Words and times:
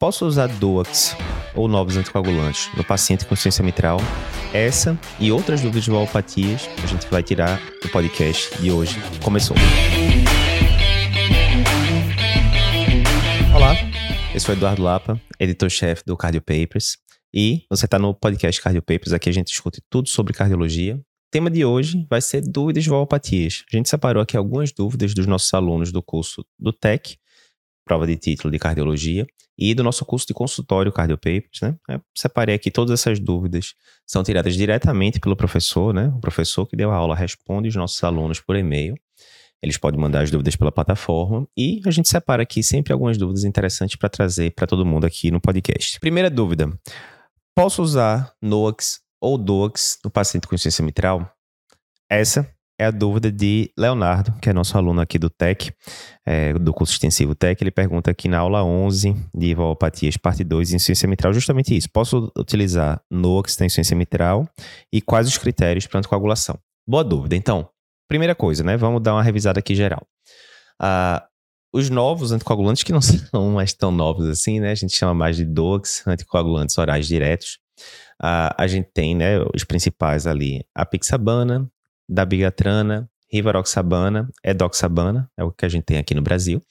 Posso 0.00 0.24
usar 0.24 0.46
DOACs 0.46 1.16
ou 1.56 1.66
novos 1.66 1.96
anticoagulantes 1.96 2.72
no 2.76 2.84
paciente 2.84 3.26
com 3.26 3.34
insuficiência 3.34 3.64
mitral? 3.64 3.98
Essa 4.54 4.96
e 5.18 5.32
outras 5.32 5.60
dúvidas 5.60 5.82
de 5.82 5.90
valopatias 5.90 6.68
a 6.80 6.86
gente 6.86 7.08
vai 7.08 7.20
tirar 7.20 7.60
do 7.82 7.88
podcast 7.88 8.56
de 8.62 8.70
hoje. 8.70 8.94
Começou! 9.24 9.56
Olá, 13.52 13.74
eu 14.32 14.38
sou 14.38 14.54
Eduardo 14.54 14.84
Lapa, 14.84 15.20
editor-chefe 15.40 16.04
do 16.06 16.16
Cardio 16.16 16.42
Papers. 16.42 16.96
E 17.34 17.64
você 17.68 17.86
está 17.86 17.98
no 17.98 18.14
podcast 18.14 18.62
Cardio 18.62 18.82
Papers, 18.82 19.12
aqui 19.12 19.28
a 19.28 19.32
gente 19.32 19.48
discute 19.48 19.82
tudo 19.90 20.08
sobre 20.08 20.32
cardiologia. 20.32 20.94
O 20.94 21.30
tema 21.32 21.50
de 21.50 21.64
hoje 21.64 22.06
vai 22.08 22.20
ser 22.20 22.40
dúvidas 22.40 22.84
de 22.84 22.90
valopatias. 22.90 23.64
A 23.72 23.76
gente 23.76 23.88
separou 23.88 24.22
aqui 24.22 24.36
algumas 24.36 24.70
dúvidas 24.70 25.12
dos 25.12 25.26
nossos 25.26 25.52
alunos 25.52 25.90
do 25.90 26.00
curso 26.00 26.46
do 26.56 26.72
TEC, 26.72 27.16
prova 27.84 28.06
de 28.06 28.16
título 28.16 28.52
de 28.52 28.60
cardiologia, 28.60 29.26
e 29.58 29.74
do 29.74 29.82
nosso 29.82 30.04
curso 30.04 30.26
de 30.26 30.32
consultório 30.32 30.92
Cardiopapers, 30.92 31.60
né? 31.60 31.74
Eu 31.88 32.00
separei 32.16 32.54
aqui 32.54 32.70
todas 32.70 33.00
essas 33.00 33.18
dúvidas, 33.18 33.74
são 34.06 34.22
tiradas 34.22 34.54
diretamente 34.54 35.18
pelo 35.18 35.34
professor, 35.34 35.92
né? 35.92 36.12
O 36.16 36.20
professor 36.20 36.64
que 36.66 36.76
deu 36.76 36.92
a 36.92 36.94
aula 36.94 37.16
responde 37.16 37.68
os 37.68 37.74
nossos 37.74 38.02
alunos 38.04 38.40
por 38.40 38.54
e-mail. 38.54 38.94
Eles 39.60 39.76
podem 39.76 40.00
mandar 40.00 40.22
as 40.22 40.30
dúvidas 40.30 40.54
pela 40.54 40.70
plataforma 40.70 41.48
e 41.56 41.80
a 41.84 41.90
gente 41.90 42.08
separa 42.08 42.44
aqui 42.44 42.62
sempre 42.62 42.92
algumas 42.92 43.18
dúvidas 43.18 43.42
interessantes 43.42 43.96
para 43.96 44.08
trazer 44.08 44.52
para 44.52 44.68
todo 44.68 44.86
mundo 44.86 45.04
aqui 45.04 45.32
no 45.32 45.40
podcast. 45.40 45.98
Primeira 45.98 46.30
dúvida: 46.30 46.72
posso 47.56 47.82
usar 47.82 48.32
NOAX 48.40 49.00
ou 49.20 49.36
DOAX 49.36 49.98
no 50.04 50.10
paciente 50.10 50.46
com 50.46 50.54
insuficiência 50.54 50.84
mitral? 50.84 51.28
Essa 52.08 52.48
é 52.78 52.86
a 52.86 52.90
dúvida 52.90 53.32
de 53.32 53.70
Leonardo, 53.76 54.32
que 54.40 54.48
é 54.48 54.52
nosso 54.52 54.78
aluno 54.78 55.00
aqui 55.00 55.18
do 55.18 55.28
TEC, 55.28 55.72
é, 56.24 56.52
do 56.54 56.72
curso 56.72 56.92
extensivo 56.92 57.34
TEC. 57.34 57.60
Ele 57.60 57.70
pergunta 57.70 58.10
aqui 58.10 58.28
na 58.28 58.38
aula 58.38 58.62
11 58.62 59.16
de 59.34 59.54
valopatias, 59.54 60.16
parte 60.16 60.44
2, 60.44 60.72
insuficiência 60.72 61.08
mitral, 61.08 61.32
justamente 61.32 61.76
isso. 61.76 61.88
Posso 61.90 62.32
utilizar 62.38 63.02
NOAX 63.10 63.58
na 63.58 63.66
insuficiência 63.66 63.96
mitral 63.96 64.48
e 64.92 65.02
quais 65.02 65.26
os 65.26 65.36
critérios 65.36 65.86
para 65.86 65.98
anticoagulação? 65.98 66.58
Boa 66.86 67.02
dúvida. 67.02 67.34
Então, 67.34 67.68
primeira 68.08 68.34
coisa, 68.34 68.62
né? 68.62 68.76
Vamos 68.76 69.02
dar 69.02 69.14
uma 69.14 69.22
revisada 69.22 69.58
aqui 69.58 69.74
geral. 69.74 70.06
Ah, 70.80 71.26
os 71.72 71.90
novos 71.90 72.32
anticoagulantes, 72.32 72.82
que 72.82 72.92
não 72.92 73.00
são 73.02 73.50
mais 73.50 73.72
tão 73.72 73.90
novos 73.90 74.28
assim, 74.28 74.60
né? 74.60 74.70
A 74.70 74.74
gente 74.76 74.94
chama 74.94 75.14
mais 75.14 75.36
de 75.36 75.44
DOAX, 75.44 76.06
anticoagulantes 76.06 76.78
orais 76.78 77.06
diretos. 77.06 77.58
Uh, 78.20 78.50
a 78.56 78.66
gente 78.66 78.88
tem, 78.92 79.14
né, 79.14 79.38
os 79.54 79.62
principais 79.62 80.26
ali, 80.26 80.64
a 80.74 80.84
pixabana, 80.84 81.70
dabigatrana, 82.08 83.08
rivaroxabana, 83.30 84.28
edoxabana, 84.42 85.30
é 85.36 85.44
o 85.44 85.52
que 85.52 85.64
a 85.64 85.68
gente 85.68 85.84
tem 85.84 85.98
aqui 85.98 86.14
no 86.14 86.22
Brasil. 86.22 86.62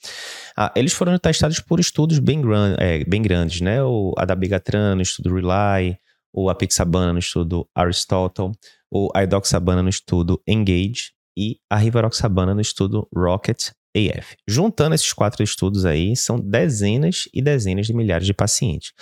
Ah, 0.56 0.72
eles 0.74 0.92
foram 0.92 1.16
testados 1.18 1.60
por 1.60 1.78
estudos 1.78 2.18
bem, 2.18 2.40
gran 2.40 2.74
é, 2.78 3.04
bem 3.04 3.22
grandes, 3.22 3.60
né? 3.60 3.82
O, 3.82 4.12
a 4.18 4.24
dabigatrana 4.24 4.94
no 4.94 5.02
estudo 5.02 5.32
RELY, 5.32 5.96
o 6.32 6.50
apixabana 6.50 7.12
no 7.12 7.18
estudo 7.18 7.68
Aristotle, 7.74 8.52
o 8.90 9.08
edoxabana 9.16 9.82
no 9.82 9.88
estudo 9.88 10.42
Engage 10.46 11.12
e 11.36 11.58
a 11.70 11.76
rivaroxabana 11.76 12.54
no 12.54 12.60
estudo 12.60 13.08
Rocket 13.14 13.70
AF. 13.96 14.36
Juntando 14.46 14.94
esses 14.94 15.12
quatro 15.12 15.42
estudos 15.42 15.84
aí, 15.84 16.16
são 16.16 16.38
dezenas 16.38 17.28
e 17.32 17.40
dezenas 17.40 17.86
de 17.86 17.94
milhares 17.94 18.26
de 18.26 18.34
pacientes. 18.34 18.92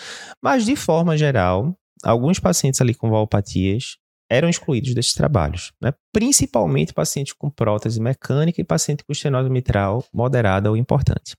Mas, 0.42 0.64
de 0.64 0.76
forma 0.76 1.16
geral, 1.16 1.76
alguns 2.04 2.38
pacientes 2.38 2.80
ali 2.80 2.94
com 2.94 3.10
valopatias 3.10 3.96
eram 4.28 4.48
excluídos 4.48 4.94
desses 4.94 5.12
trabalhos, 5.12 5.72
né? 5.80 5.92
principalmente 6.12 6.92
pacientes 6.92 7.32
com 7.32 7.48
prótese 7.48 8.00
mecânica 8.00 8.60
e 8.60 8.64
paciente 8.64 9.05
com 9.05 9.12
estenose 9.12 9.48
mitral 9.48 10.05
moderada 10.12 10.70
ou 10.70 10.77
importante. 10.77 11.36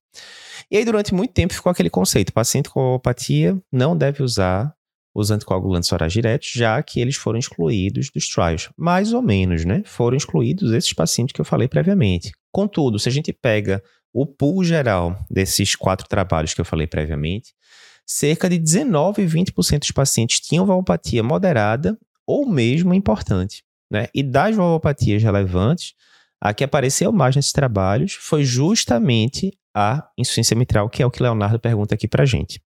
E 0.72 0.78
aí, 0.78 0.86
durante 0.86 1.14
muito 1.14 1.34
tempo, 1.34 1.54
ficou 1.54 1.72
aquele 1.72 1.90
conceito: 1.90 2.34
paciente 2.34 2.70
com 2.70 2.80
alopatia 2.80 3.58
não 3.72 3.96
deve 3.96 4.24
usar 4.24 4.74
os 5.14 5.32
anticoagulantes 5.32 5.92
orais 5.92 6.14
diretos, 6.14 6.52
já 6.54 6.82
que 6.84 7.00
eles 7.00 7.16
foram 7.16 7.40
excluídos 7.40 8.12
dos 8.12 8.30
trials. 8.30 8.70
Mais 8.78 9.14
ou 9.14 9.22
menos, 9.22 9.66
né? 9.66 9.82
Foram 9.84 10.16
excluídos 10.16 10.72
esses 10.72 10.94
pacientes 10.94 11.34
que 11.34 11.42
eu 11.42 11.46
falei 11.46 11.68
previamente. 11.68 12.32
Contudo, 12.52 13.00
se 13.00 13.10
a 13.10 13.12
gente 13.12 13.34
pega 13.34 13.82
o 14.14 14.28
pool 14.28 14.64
geral 14.64 15.18
desses 15.30 15.76
quatro 15.76 16.08
trabalhos 16.08 16.54
que 16.54 16.62
eu 16.62 16.66
falei 16.66 16.86
previamente, 16.86 17.54
cerca 18.06 18.48
de 18.48 18.58
19 18.60 19.24
e 19.24 19.28
20% 19.28 19.80
dos 19.80 19.92
pacientes 19.92 20.40
tinham 20.40 20.66
valvopatia 20.66 21.24
moderada 21.24 21.98
ou 22.28 22.46
mesmo 22.46 22.94
importante. 22.94 23.64
Né? 23.92 24.08
E 24.14 24.22
das 24.22 24.56
valvopatias 24.56 25.24
relevantes, 25.24 25.94
a 26.42 26.54
que 26.54 26.64
apareceu 26.64 27.12
mais 27.12 27.36
nesses 27.36 27.52
trabalhos 27.52 28.14
foi 28.14 28.44
justamente 28.44 29.58
a 29.76 30.08
insuficiência 30.18 30.56
mitral, 30.56 30.90
que 30.90 31.02
é 31.02 31.06
o 31.06 31.12
que 31.12 31.24
Leonardo 31.24 31.60
pergunta 31.60 31.96
aqui 31.96 32.08
para 32.08 32.26
gente. 32.26 32.62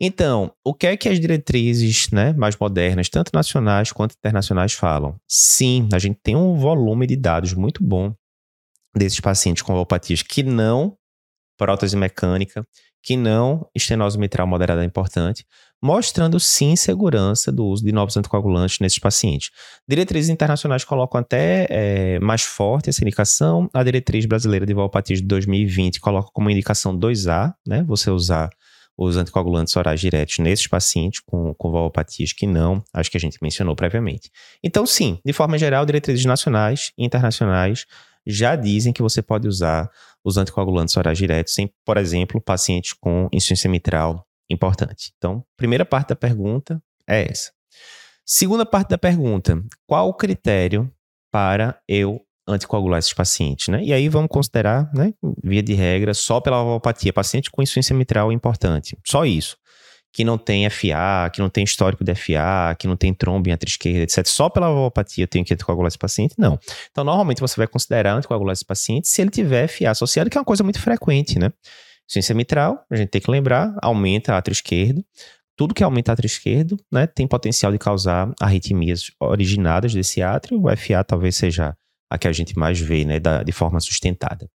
Então, 0.00 0.50
o 0.64 0.72
que 0.72 0.86
é 0.86 0.96
que 0.96 1.08
as 1.08 1.20
diretrizes 1.20 2.10
né, 2.10 2.32
mais 2.32 2.56
modernas, 2.56 3.10
tanto 3.10 3.30
nacionais 3.34 3.92
quanto 3.92 4.14
internacionais, 4.16 4.72
falam? 4.72 5.20
Sim, 5.28 5.88
a 5.92 5.98
gente 5.98 6.18
tem 6.22 6.34
um 6.34 6.56
volume 6.56 7.06
de 7.06 7.16
dados 7.16 7.52
muito 7.52 7.84
bom 7.84 8.14
desses 8.96 9.20
pacientes 9.20 9.62
com 9.62 9.72
valvopatias 9.72 10.22
que 10.22 10.42
não 10.42 10.96
prótese 11.60 11.94
mecânica, 11.94 12.66
que 13.02 13.18
não 13.18 13.68
estenose 13.74 14.18
mitral 14.18 14.46
moderada 14.46 14.82
é 14.82 14.86
importante, 14.86 15.44
mostrando 15.82 16.40
sim 16.40 16.74
segurança 16.74 17.52
do 17.52 17.66
uso 17.66 17.84
de 17.84 17.92
novos 17.92 18.16
anticoagulantes 18.16 18.78
nesses 18.80 18.98
pacientes. 18.98 19.50
Diretrizes 19.86 20.30
internacionais 20.30 20.84
colocam 20.84 21.20
até 21.20 21.66
é, 21.68 22.18
mais 22.20 22.42
forte 22.42 22.88
essa 22.88 23.04
indicação. 23.04 23.68
A 23.74 23.82
diretriz 23.82 24.24
brasileira 24.24 24.64
de 24.64 24.72
valopatias 24.72 25.20
de 25.20 25.26
2020 25.26 26.00
coloca 26.00 26.30
como 26.32 26.48
indicação 26.48 26.98
2A, 26.98 27.52
né? 27.66 27.84
Você 27.86 28.10
usar 28.10 28.48
os 28.96 29.16
anticoagulantes 29.16 29.74
orais 29.76 30.00
diretos 30.00 30.38
nesses 30.38 30.66
pacientes 30.66 31.20
com, 31.20 31.54
com 31.54 31.70
valopatias 31.70 32.32
que 32.34 32.46
não, 32.46 32.82
acho 32.92 33.10
que 33.10 33.16
a 33.16 33.20
gente 33.20 33.38
mencionou 33.40 33.74
previamente. 33.74 34.30
Então, 34.62 34.84
sim, 34.84 35.18
de 35.24 35.32
forma 35.32 35.56
geral, 35.56 35.86
diretrizes 35.86 36.24
nacionais 36.24 36.92
e 36.98 37.04
internacionais 37.04 37.86
já 38.26 38.56
dizem 38.56 38.92
que 38.92 39.02
você 39.02 39.22
pode 39.22 39.48
usar 39.48 39.90
os 40.24 40.36
anticoagulantes 40.36 40.96
orais 40.96 41.16
diretos 41.16 41.58
em, 41.58 41.70
por 41.84 41.96
exemplo, 41.96 42.40
pacientes 42.40 42.92
com 42.92 43.28
insuficiência 43.32 43.70
mitral 43.70 44.26
importante. 44.48 45.12
Então, 45.16 45.44
primeira 45.56 45.84
parte 45.84 46.08
da 46.08 46.16
pergunta 46.16 46.82
é 47.08 47.30
essa. 47.30 47.50
Segunda 48.24 48.66
parte 48.66 48.90
da 48.90 48.98
pergunta: 48.98 49.62
qual 49.86 50.08
o 50.08 50.14
critério 50.14 50.92
para 51.32 51.80
eu 51.88 52.20
anticoagular 52.46 52.98
esses 52.98 53.12
pacientes, 53.12 53.68
né? 53.68 53.82
E 53.82 53.92
aí 53.92 54.08
vamos 54.08 54.28
considerar, 54.28 54.92
né, 54.92 55.14
via 55.42 55.62
de 55.62 55.72
regra, 55.72 56.12
só 56.12 56.40
pela 56.40 56.56
valvopatia, 56.56 57.12
paciente 57.12 57.50
com 57.50 57.62
insuficiência 57.62 57.94
mitral 57.94 58.32
importante, 58.32 58.98
só 59.06 59.24
isso 59.24 59.56
que 60.12 60.24
não 60.24 60.36
tem 60.36 60.68
FA, 60.68 61.30
que 61.32 61.40
não 61.40 61.48
tem 61.48 61.64
histórico 61.64 62.04
de 62.04 62.14
FA, 62.14 62.74
que 62.78 62.86
não 62.88 62.96
tem 62.96 63.14
trombo 63.14 63.48
em 63.48 63.56
esquerda, 63.64 64.02
etc. 64.02 64.26
Só 64.26 64.48
pela 64.48 64.66
valvopatia 64.68 65.24
eu 65.24 65.28
tenho 65.28 65.44
que 65.44 65.54
anticoagular 65.54 65.88
esse 65.88 65.98
paciente? 65.98 66.34
Não. 66.36 66.58
Então, 66.90 67.04
normalmente 67.04 67.40
você 67.40 67.56
vai 67.56 67.66
considerar 67.66 68.14
anticoagular 68.14 68.52
esse 68.52 68.64
paciente 68.64 69.08
se 69.08 69.20
ele 69.20 69.30
tiver 69.30 69.68
FA 69.68 69.90
associado, 69.90 70.28
que 70.28 70.36
é 70.36 70.40
uma 70.40 70.44
coisa 70.44 70.64
muito 70.64 70.80
frequente, 70.80 71.38
né? 71.38 71.52
Ciência 72.08 72.34
mitral, 72.34 72.84
a 72.90 72.96
gente 72.96 73.08
tem 73.08 73.20
que 73.20 73.30
lembrar, 73.30 73.72
aumenta 73.80 74.34
átrio 74.34 74.52
esquerdo. 74.52 75.04
Tudo 75.56 75.74
que 75.74 75.84
aumenta 75.84 76.12
átrio 76.12 76.26
esquerdo, 76.26 76.76
né, 76.90 77.06
tem 77.06 77.26
potencial 77.28 77.70
de 77.70 77.78
causar 77.78 78.32
arritmias 78.40 79.12
originadas 79.20 79.94
desse 79.94 80.22
átrio. 80.22 80.60
O 80.60 80.76
FA 80.76 81.04
talvez 81.04 81.36
seja 81.36 81.76
a 82.10 82.18
que 82.18 82.26
a 82.26 82.32
gente 82.32 82.58
mais 82.58 82.80
vê, 82.80 83.04
né, 83.04 83.20
da, 83.20 83.42
de 83.42 83.52
forma 83.52 83.78
sustentada. 83.78 84.48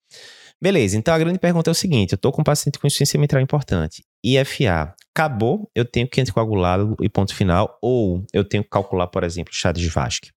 Beleza, 0.61 0.97
então 0.97 1.15
a 1.15 1.19
grande 1.19 1.39
pergunta 1.39 1.71
é 1.71 1.73
o 1.73 1.75
seguinte: 1.75 2.13
eu 2.13 2.17
estou 2.17 2.33
com 2.33 2.41
um 2.41 2.45
paciente 2.45 2.79
com 2.79 2.87
insuficiência 2.87 3.21
mitral 3.21 3.43
importante, 3.43 4.03
IFA, 4.25 4.95
acabou, 5.15 5.71
eu 5.75 5.85
tenho 5.85 6.09
que 6.09 6.21
anticoagulá-lo 6.21 6.97
e 7.01 7.09
ponto 7.09 7.35
final, 7.35 7.79
ou 7.83 8.25
eu 8.33 8.43
tenho 8.45 8.65
que 8.65 8.71
calcular, 8.71 9.07
por 9.07 9.23
exemplo, 9.23 9.53
chá 9.55 9.71
de 9.71 9.87
Vasque. 9.89 10.31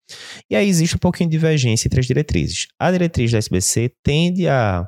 E 0.50 0.56
aí 0.56 0.68
existe 0.68 0.96
um 0.96 1.00
pouquinho 1.00 1.30
de 1.30 1.38
divergência 1.38 1.88
entre 1.88 2.00
as 2.00 2.06
diretrizes. 2.06 2.68
A 2.78 2.92
diretriz 2.92 3.32
da 3.32 3.38
SBC 3.38 3.94
tende 4.04 4.48
a, 4.48 4.88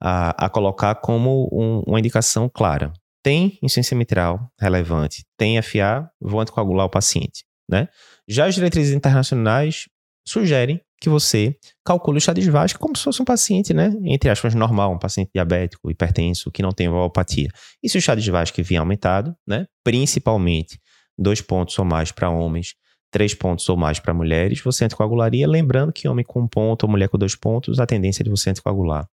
a, 0.00 0.46
a 0.46 0.48
colocar 0.48 0.94
como 0.96 1.48
um, 1.52 1.82
uma 1.86 1.98
indicação 1.98 2.48
clara. 2.48 2.92
Tem 3.22 3.58
insuficiência 3.60 3.96
mitral 3.96 4.48
relevante, 4.58 5.24
tem 5.36 5.60
FA, 5.60 6.08
vou 6.20 6.40
anticoagular 6.40 6.86
o 6.86 6.90
paciente. 6.90 7.44
Né? 7.68 7.88
Já 8.28 8.46
as 8.46 8.54
diretrizes 8.54 8.94
internacionais 8.94 9.86
sugerem 10.26 10.80
que 11.00 11.08
você 11.08 11.56
calcule 11.84 12.18
o 12.18 12.34
de 12.34 12.50
Vasque 12.50 12.78
como 12.78 12.96
se 12.96 13.04
fosse 13.04 13.20
um 13.20 13.24
paciente, 13.24 13.74
né? 13.74 13.92
Entre 14.04 14.30
aspas, 14.30 14.54
normal, 14.54 14.92
um 14.94 14.98
paciente 14.98 15.30
diabético, 15.34 15.90
hipertenso, 15.90 16.50
que 16.50 16.62
não 16.62 16.72
tem 16.72 16.88
valvopatia. 16.88 17.48
E 17.82 17.88
se 17.88 17.98
o 17.98 18.16
de 18.16 18.30
Vasque 18.30 18.62
vier 18.62 18.80
aumentado, 18.80 19.34
né? 19.46 19.66
Principalmente 19.84 20.80
dois 21.18 21.40
pontos 21.40 21.78
ou 21.78 21.84
mais 21.84 22.12
para 22.12 22.30
homens, 22.30 22.74
três 23.10 23.34
pontos 23.34 23.68
ou 23.68 23.76
mais 23.76 23.98
para 23.98 24.12
mulheres, 24.12 24.60
você 24.60 24.84
anticoagularia. 24.84 25.46
Lembrando 25.46 25.92
que 25.92 26.08
homem 26.08 26.24
com 26.24 26.42
um 26.42 26.48
ponto 26.48 26.84
ou 26.84 26.90
mulher 26.90 27.08
com 27.08 27.18
dois 27.18 27.34
pontos, 27.34 27.78
a 27.78 27.86
tendência 27.86 28.22
é 28.22 28.24
de 28.24 28.30
você 28.30 28.50
anticoagular 28.50 29.06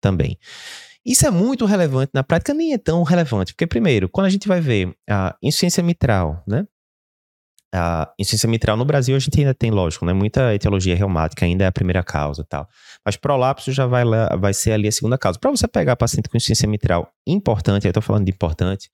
também. 0.00 0.38
Isso 1.04 1.26
é 1.26 1.30
muito 1.30 1.66
relevante 1.66 2.10
na 2.14 2.22
prática, 2.22 2.54
nem 2.54 2.72
é 2.72 2.78
tão 2.78 3.02
relevante, 3.02 3.52
porque, 3.52 3.66
primeiro, 3.66 4.08
quando 4.08 4.26
a 4.26 4.30
gente 4.30 4.48
vai 4.48 4.60
ver 4.60 4.94
a 5.08 5.36
insuficiência 5.42 5.82
mitral, 5.82 6.42
né? 6.46 6.66
A 7.74 8.08
insuficiência 8.18 8.48
mitral 8.48 8.76
no 8.76 8.84
Brasil 8.84 9.16
a 9.16 9.18
gente 9.18 9.38
ainda 9.38 9.52
tem, 9.52 9.70
lógico, 9.70 10.06
né? 10.06 10.12
Muita 10.12 10.54
etiologia 10.54 10.94
reumática 10.94 11.44
ainda 11.44 11.64
é 11.64 11.66
a 11.66 11.72
primeira 11.72 12.04
causa 12.04 12.44
tal. 12.48 12.68
Mas 13.04 13.16
prolapso 13.16 13.72
já 13.72 13.84
vai, 13.84 14.04
lá, 14.04 14.36
vai 14.36 14.54
ser 14.54 14.72
ali 14.72 14.86
a 14.86 14.92
segunda 14.92 15.18
causa. 15.18 15.38
Para 15.38 15.50
você 15.50 15.66
pegar 15.66 15.96
paciente 15.96 16.28
com 16.28 16.36
insuficiência 16.36 16.68
mitral 16.68 17.10
importante, 17.26 17.86
eu 17.86 17.90
estou 17.90 18.02
falando 18.02 18.24
de 18.24 18.30
importante, 18.30 18.90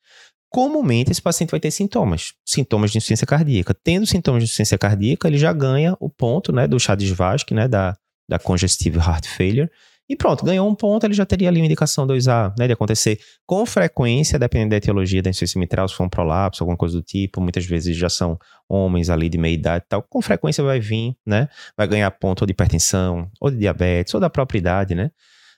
comumente 0.49 1.13
esse 1.13 1.21
paciente 1.21 1.51
vai 1.51 1.61
ter 1.61 1.71
sintomas, 1.71 2.33
sintomas 2.45 2.91
de 2.91 2.99
insuficiência 2.99 3.27
cardíaca. 3.27 3.75
Tendo 3.75 4.07
sintomas 4.07 4.41
de 4.41 4.45
insuficiência 4.45 4.79
cardíaca, 4.79 5.29
ele 5.29 5.39
já 5.39 5.53
ganha 5.53 5.95
o 6.01 6.09
ponto, 6.09 6.51
né, 6.51 6.67
do 6.67 6.81
chá 6.81 6.95
de 6.95 7.15
né, 7.53 7.69
da, 7.69 7.97
da 8.29 8.39
congestive 8.39 8.99
heart 8.99 9.27
failure, 9.27 9.71
e 10.11 10.17
pronto, 10.17 10.45
ganhou 10.45 10.69
um 10.69 10.75
ponto, 10.75 11.07
ele 11.07 11.15
já 11.15 11.25
teria 11.25 11.49
ali 11.49 11.61
uma 11.61 11.67
indicação 11.67 12.05
2A, 12.05 12.53
né, 12.59 12.67
de 12.67 12.73
acontecer 12.73 13.21
com 13.47 13.65
frequência, 13.65 14.41
dependendo 14.41 14.71
da 14.71 14.77
etiologia 14.77 15.23
da 15.23 15.31
insuficiência 15.31 15.61
mitral, 15.61 15.87
se 15.89 15.95
for 15.95 16.03
um 16.03 16.09
prolapso, 16.09 16.65
alguma 16.65 16.77
coisa 16.77 16.97
do 16.97 17.03
tipo, 17.03 17.41
muitas 17.41 17.65
vezes 17.65 17.97
já 17.97 18.09
são 18.09 18.37
homens 18.69 19.09
ali 19.09 19.29
de 19.29 19.39
meia 19.39 19.55
idade 19.55 19.85
e 19.85 19.89
tal, 19.89 20.03
com 20.03 20.21
frequência 20.21 20.65
vai 20.65 20.81
vir, 20.81 21.15
né, 21.25 21.49
vai 21.77 21.87
ganhar 21.87 22.11
ponto 22.11 22.43
ou 22.43 22.47
de 22.47 22.51
hipertensão, 22.51 23.31
ou 23.41 23.53
de 23.53 23.57
diabetes, 23.59 24.13
ou 24.13 24.19
da 24.19 24.29
própria 24.29 24.59
idade, 24.59 24.97
né, 24.97 25.13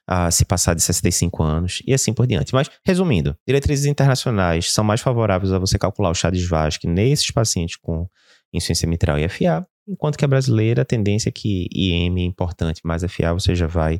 a 0.07 0.31
se 0.31 0.45
passar 0.45 0.75
de 0.75 0.83
65 0.83 1.43
anos 1.43 1.83
e 1.87 1.95
assim 1.95 2.13
por 2.13 2.27
diante. 2.27 2.53
Mas, 2.53 2.69
resumindo, 2.85 3.35
diretrizes 3.49 3.87
internacionais 3.87 4.71
são 4.71 4.85
mais 4.85 5.01
favoráveis 5.01 5.51
a 5.51 5.59
você 5.59 5.79
calcular 5.79 6.11
o 6.11 6.15
chá 6.15 6.29
de 6.29 6.39
Svasky 6.39 6.87
nesses 6.87 7.31
pacientes 7.31 7.77
com 7.77 8.07
insuficiência 8.53 8.87
mitral 8.87 9.19
e 9.19 9.27
FA, 9.31 9.67
enquanto 9.89 10.19
que 10.19 10.25
a 10.27 10.29
brasileira, 10.29 10.83
a 10.83 10.85
tendência 10.85 11.31
é 11.31 11.33
que 11.33 11.69
IM 11.73 12.21
é 12.21 12.25
importante, 12.25 12.83
mas 12.85 13.03
FA 13.05 13.33
você 13.33 13.55
já 13.55 13.67
vai 13.67 13.99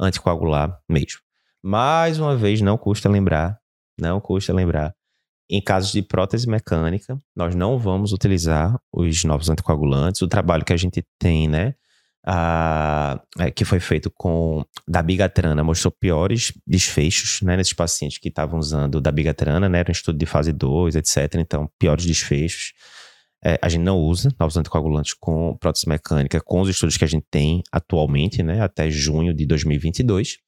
anticoagular 0.00 0.80
mesmo. 0.88 1.20
Mais 1.62 2.18
uma 2.18 2.36
vez, 2.36 2.60
não 2.60 2.78
custa 2.78 3.08
lembrar, 3.08 3.58
não 4.00 4.20
custa 4.20 4.52
lembrar, 4.52 4.94
em 5.50 5.60
casos 5.60 5.90
de 5.90 6.00
prótese 6.00 6.48
mecânica, 6.48 7.20
nós 7.34 7.56
não 7.56 7.76
vamos 7.76 8.12
utilizar 8.12 8.78
os 8.92 9.24
novos 9.24 9.50
anticoagulantes. 9.50 10.22
O 10.22 10.28
trabalho 10.28 10.64
que 10.64 10.72
a 10.72 10.76
gente 10.76 11.04
tem, 11.18 11.48
né, 11.48 11.74
a, 12.24 13.20
é, 13.38 13.50
que 13.50 13.64
foi 13.64 13.80
feito 13.80 14.10
com 14.10 14.64
dabigatrana 14.86 15.64
mostrou 15.64 15.90
piores 15.90 16.52
desfechos, 16.64 17.42
né, 17.42 17.56
nesses 17.56 17.72
pacientes 17.72 18.18
que 18.18 18.28
estavam 18.28 18.60
usando 18.60 19.00
dabigatrana, 19.00 19.68
né, 19.68 19.80
era 19.80 19.90
um 19.90 19.92
estudo 19.92 20.16
de 20.16 20.26
fase 20.26 20.52
2, 20.52 20.94
etc, 20.94 21.34
então 21.36 21.68
piores 21.78 22.06
desfechos. 22.06 22.72
É, 23.44 23.58
a 23.62 23.68
gente 23.68 23.82
não 23.82 23.98
usa 23.98 24.28
novos 24.38 24.56
anticoagulantes 24.56 25.14
com 25.14 25.56
prótese 25.56 25.88
mecânica, 25.88 26.40
com 26.40 26.60
os 26.60 26.68
estudos 26.68 26.96
que 26.96 27.04
a 27.04 27.08
gente 27.08 27.26
tem 27.30 27.62
atualmente, 27.72 28.42
né, 28.42 28.60
até 28.60 28.90
junho 28.90 29.32
de 29.32 29.46
2022. 29.46 30.38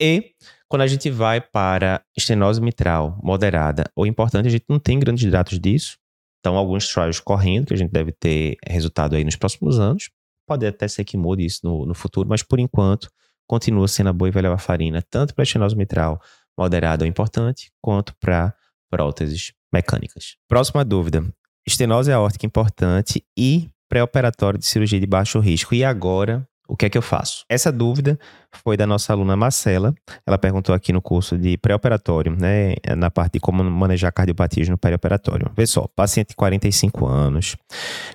E 0.00 0.32
quando 0.68 0.82
a 0.82 0.86
gente 0.86 1.10
vai 1.10 1.40
para 1.40 2.02
estenose 2.16 2.60
mitral 2.60 3.18
moderada 3.22 3.90
ou 3.96 4.06
importante, 4.06 4.46
a 4.46 4.50
gente 4.50 4.66
não 4.68 4.78
tem 4.78 4.98
grandes 4.98 5.30
dados 5.30 5.58
disso. 5.58 5.96
Então, 6.40 6.56
alguns 6.56 6.86
trials 6.86 7.18
correndo, 7.18 7.68
que 7.68 7.74
a 7.74 7.76
gente 7.76 7.90
deve 7.90 8.12
ter 8.12 8.56
resultado 8.66 9.16
aí 9.16 9.24
nos 9.24 9.34
próximos 9.34 9.80
anos. 9.80 10.10
Pode 10.46 10.66
até 10.66 10.86
ser 10.86 11.04
que 11.04 11.16
mude 11.16 11.44
isso 11.44 11.60
no, 11.64 11.84
no 11.84 11.94
futuro, 11.94 12.28
mas 12.28 12.42
por 12.42 12.60
enquanto 12.60 13.10
continua 13.46 13.88
sendo 13.88 14.10
a 14.10 14.12
boa 14.12 14.28
e 14.28 14.30
velha 14.30 14.56
farina, 14.58 15.02
tanto 15.10 15.34
para 15.34 15.42
estenose 15.42 15.74
mitral 15.74 16.20
moderada 16.56 17.04
ou 17.04 17.08
importante, 17.08 17.72
quanto 17.82 18.14
para 18.20 18.54
próteses 18.90 19.52
mecânicas. 19.72 20.36
Próxima 20.46 20.84
dúvida 20.84 21.24
estenose 21.68 22.10
aórtica 22.12 22.46
importante 22.46 23.22
e 23.38 23.68
pré-operatório 23.88 24.58
de 24.58 24.66
cirurgia 24.66 24.98
de 24.98 25.06
baixo 25.06 25.38
risco. 25.38 25.74
E 25.74 25.84
agora, 25.84 26.46
o 26.68 26.76
que 26.76 26.86
é 26.86 26.90
que 26.90 26.98
eu 26.98 27.02
faço? 27.02 27.44
Essa 27.48 27.70
dúvida 27.70 28.18
foi 28.52 28.76
da 28.76 28.86
nossa 28.86 29.12
aluna 29.12 29.36
Marcela. 29.36 29.94
Ela 30.26 30.36
perguntou 30.36 30.74
aqui 30.74 30.92
no 30.92 31.00
curso 31.00 31.38
de 31.38 31.56
pré-operatório, 31.56 32.36
né, 32.38 32.74
na 32.96 33.10
parte 33.10 33.34
de 33.34 33.40
como 33.40 33.62
manejar 33.64 34.12
cardiopatias 34.12 34.68
no 34.68 34.76
pré-operatório. 34.76 35.50
Vê 35.56 35.66
só, 35.66 35.86
paciente 35.94 36.30
de 36.30 36.36
45 36.36 37.06
anos, 37.06 37.56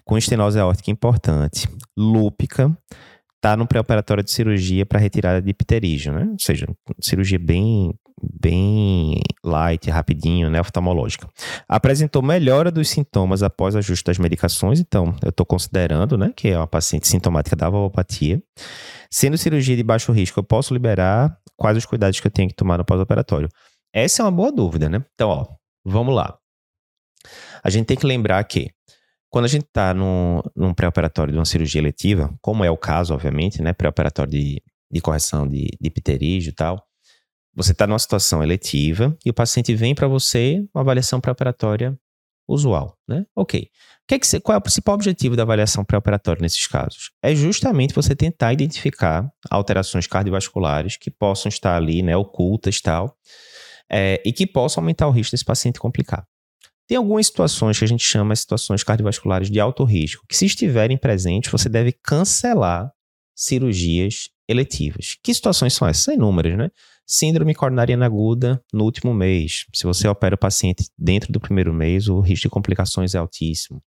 com 0.03 0.17
estenose 0.17 0.59
aórtica 0.59 0.91
importante, 0.91 1.67
lúpica, 1.97 2.75
está 3.35 3.57
no 3.57 3.67
pré-operatório 3.67 4.23
de 4.23 4.31
cirurgia 4.31 4.85
para 4.85 4.99
retirada 4.99 5.41
de 5.41 5.53
pterígio, 5.53 6.13
né? 6.13 6.27
Ou 6.31 6.39
seja, 6.39 6.65
cirurgia 7.01 7.39
bem 7.39 7.93
bem 8.21 9.21
light, 9.43 9.89
rapidinho, 9.89 10.49
né, 10.49 10.59
oftalmológica. 10.61 11.27
Apresentou 11.67 12.21
melhora 12.21 12.71
dos 12.71 12.89
sintomas 12.89 13.43
após 13.43 13.75
ajuste 13.75 14.05
das 14.05 14.17
medicações, 14.17 14.79
então 14.79 15.15
eu 15.21 15.29
estou 15.29 15.45
considerando, 15.45 16.17
né, 16.17 16.31
que 16.35 16.49
é 16.49 16.57
uma 16.57 16.67
paciente 16.67 17.07
sintomática 17.07 17.55
da 17.55 17.69
valvopatia. 17.69 18.41
Sendo 19.09 19.37
cirurgia 19.37 19.75
de 19.75 19.83
baixo 19.83 20.11
risco, 20.11 20.39
eu 20.39 20.43
posso 20.43 20.73
liberar? 20.73 21.37
Quais 21.55 21.77
os 21.77 21.85
cuidados 21.85 22.19
que 22.19 22.27
eu 22.27 22.31
tenho 22.31 22.49
que 22.49 22.55
tomar 22.55 22.77
no 22.77 22.85
pós-operatório? 22.85 23.49
Essa 23.93 24.23
é 24.23 24.25
uma 24.25 24.31
boa 24.31 24.51
dúvida, 24.51 24.89
né? 24.89 25.03
Então, 25.13 25.29
ó, 25.29 25.47
vamos 25.85 26.15
lá. 26.15 26.37
A 27.63 27.69
gente 27.69 27.85
tem 27.85 27.97
que 27.97 28.05
lembrar 28.05 28.43
que 28.43 28.71
quando 29.29 29.45
a 29.45 29.47
gente 29.47 29.65
está 29.65 29.93
num, 29.93 30.41
num 30.55 30.73
pré-operatório 30.73 31.31
de 31.31 31.39
uma 31.39 31.45
cirurgia 31.45 31.81
eletiva, 31.81 32.31
como 32.41 32.63
é 32.63 32.69
o 32.69 32.77
caso, 32.77 33.13
obviamente, 33.13 33.61
né, 33.61 33.73
pré-operatório 33.73 34.31
de, 34.31 34.61
de 34.91 35.01
correção 35.01 35.47
de, 35.47 35.69
de 35.81 35.89
pterígio 35.89 36.49
e 36.49 36.53
tal, 36.53 36.85
você 37.55 37.71
está 37.71 37.85
numa 37.85 37.99
situação 37.99 38.43
eletiva 38.43 39.15
e 39.25 39.29
o 39.29 39.33
paciente 39.33 39.73
vem 39.75 39.93
para 39.93 40.07
você 40.07 40.65
uma 40.73 40.81
avaliação 40.81 41.21
pré-operatória 41.21 41.97
usual, 42.47 42.97
né? 43.07 43.25
Ok. 43.35 43.69
Que 44.07 44.15
é 44.15 44.39
qual 44.41 44.55
é 44.55 44.57
o 44.57 44.61
principal 44.61 44.95
objetivo 44.95 45.35
da 45.35 45.43
avaliação 45.43 45.85
pré-operatória 45.85 46.41
nesses 46.41 46.67
casos? 46.67 47.11
É 47.21 47.33
justamente 47.33 47.93
você 47.93 48.15
tentar 48.15 48.51
identificar 48.51 49.29
alterações 49.49 50.07
cardiovasculares 50.07 50.97
que 50.97 51.09
possam 51.09 51.49
estar 51.49 51.75
ali, 51.77 52.01
né, 52.01 52.15
ocultas 52.17 52.81
tal, 52.81 53.15
é, 53.89 54.21
e 54.25 54.33
que 54.33 54.45
possam 54.45 54.81
aumentar 54.81 55.07
o 55.07 55.11
risco 55.11 55.31
desse 55.31 55.45
paciente 55.45 55.79
complicar. 55.79 56.25
Tem 56.85 56.97
algumas 56.97 57.27
situações 57.27 57.79
que 57.79 57.85
a 57.85 57.87
gente 57.87 58.03
chama 58.03 58.33
de 58.33 58.41
situações 58.41 58.83
cardiovasculares 58.83 59.49
de 59.49 59.59
alto 59.59 59.85
risco, 59.85 60.25
que 60.27 60.35
se 60.35 60.45
estiverem 60.45 60.97
presentes, 60.97 61.49
você 61.49 61.69
deve 61.69 61.93
cancelar 61.93 62.91
cirurgias 63.33 64.29
eletivas. 64.49 65.17
Que 65.23 65.33
situações 65.33 65.73
são 65.73 65.87
essas? 65.87 66.03
São 66.03 66.13
inúmeras, 66.13 66.57
né? 66.57 66.69
Síndrome 67.05 67.53
coronariana 67.53 68.05
aguda 68.05 68.61
no 68.73 68.85
último 68.85 69.13
mês. 69.13 69.65
Se 69.73 69.83
você 69.83 70.07
opera 70.07 70.35
o 70.35 70.37
paciente 70.37 70.85
dentro 70.97 71.31
do 71.31 71.39
primeiro 71.39 71.73
mês, 71.73 72.07
o 72.07 72.19
risco 72.21 72.47
de 72.47 72.49
complicações 72.49 73.13
é 73.13 73.17
altíssimo. 73.17 73.81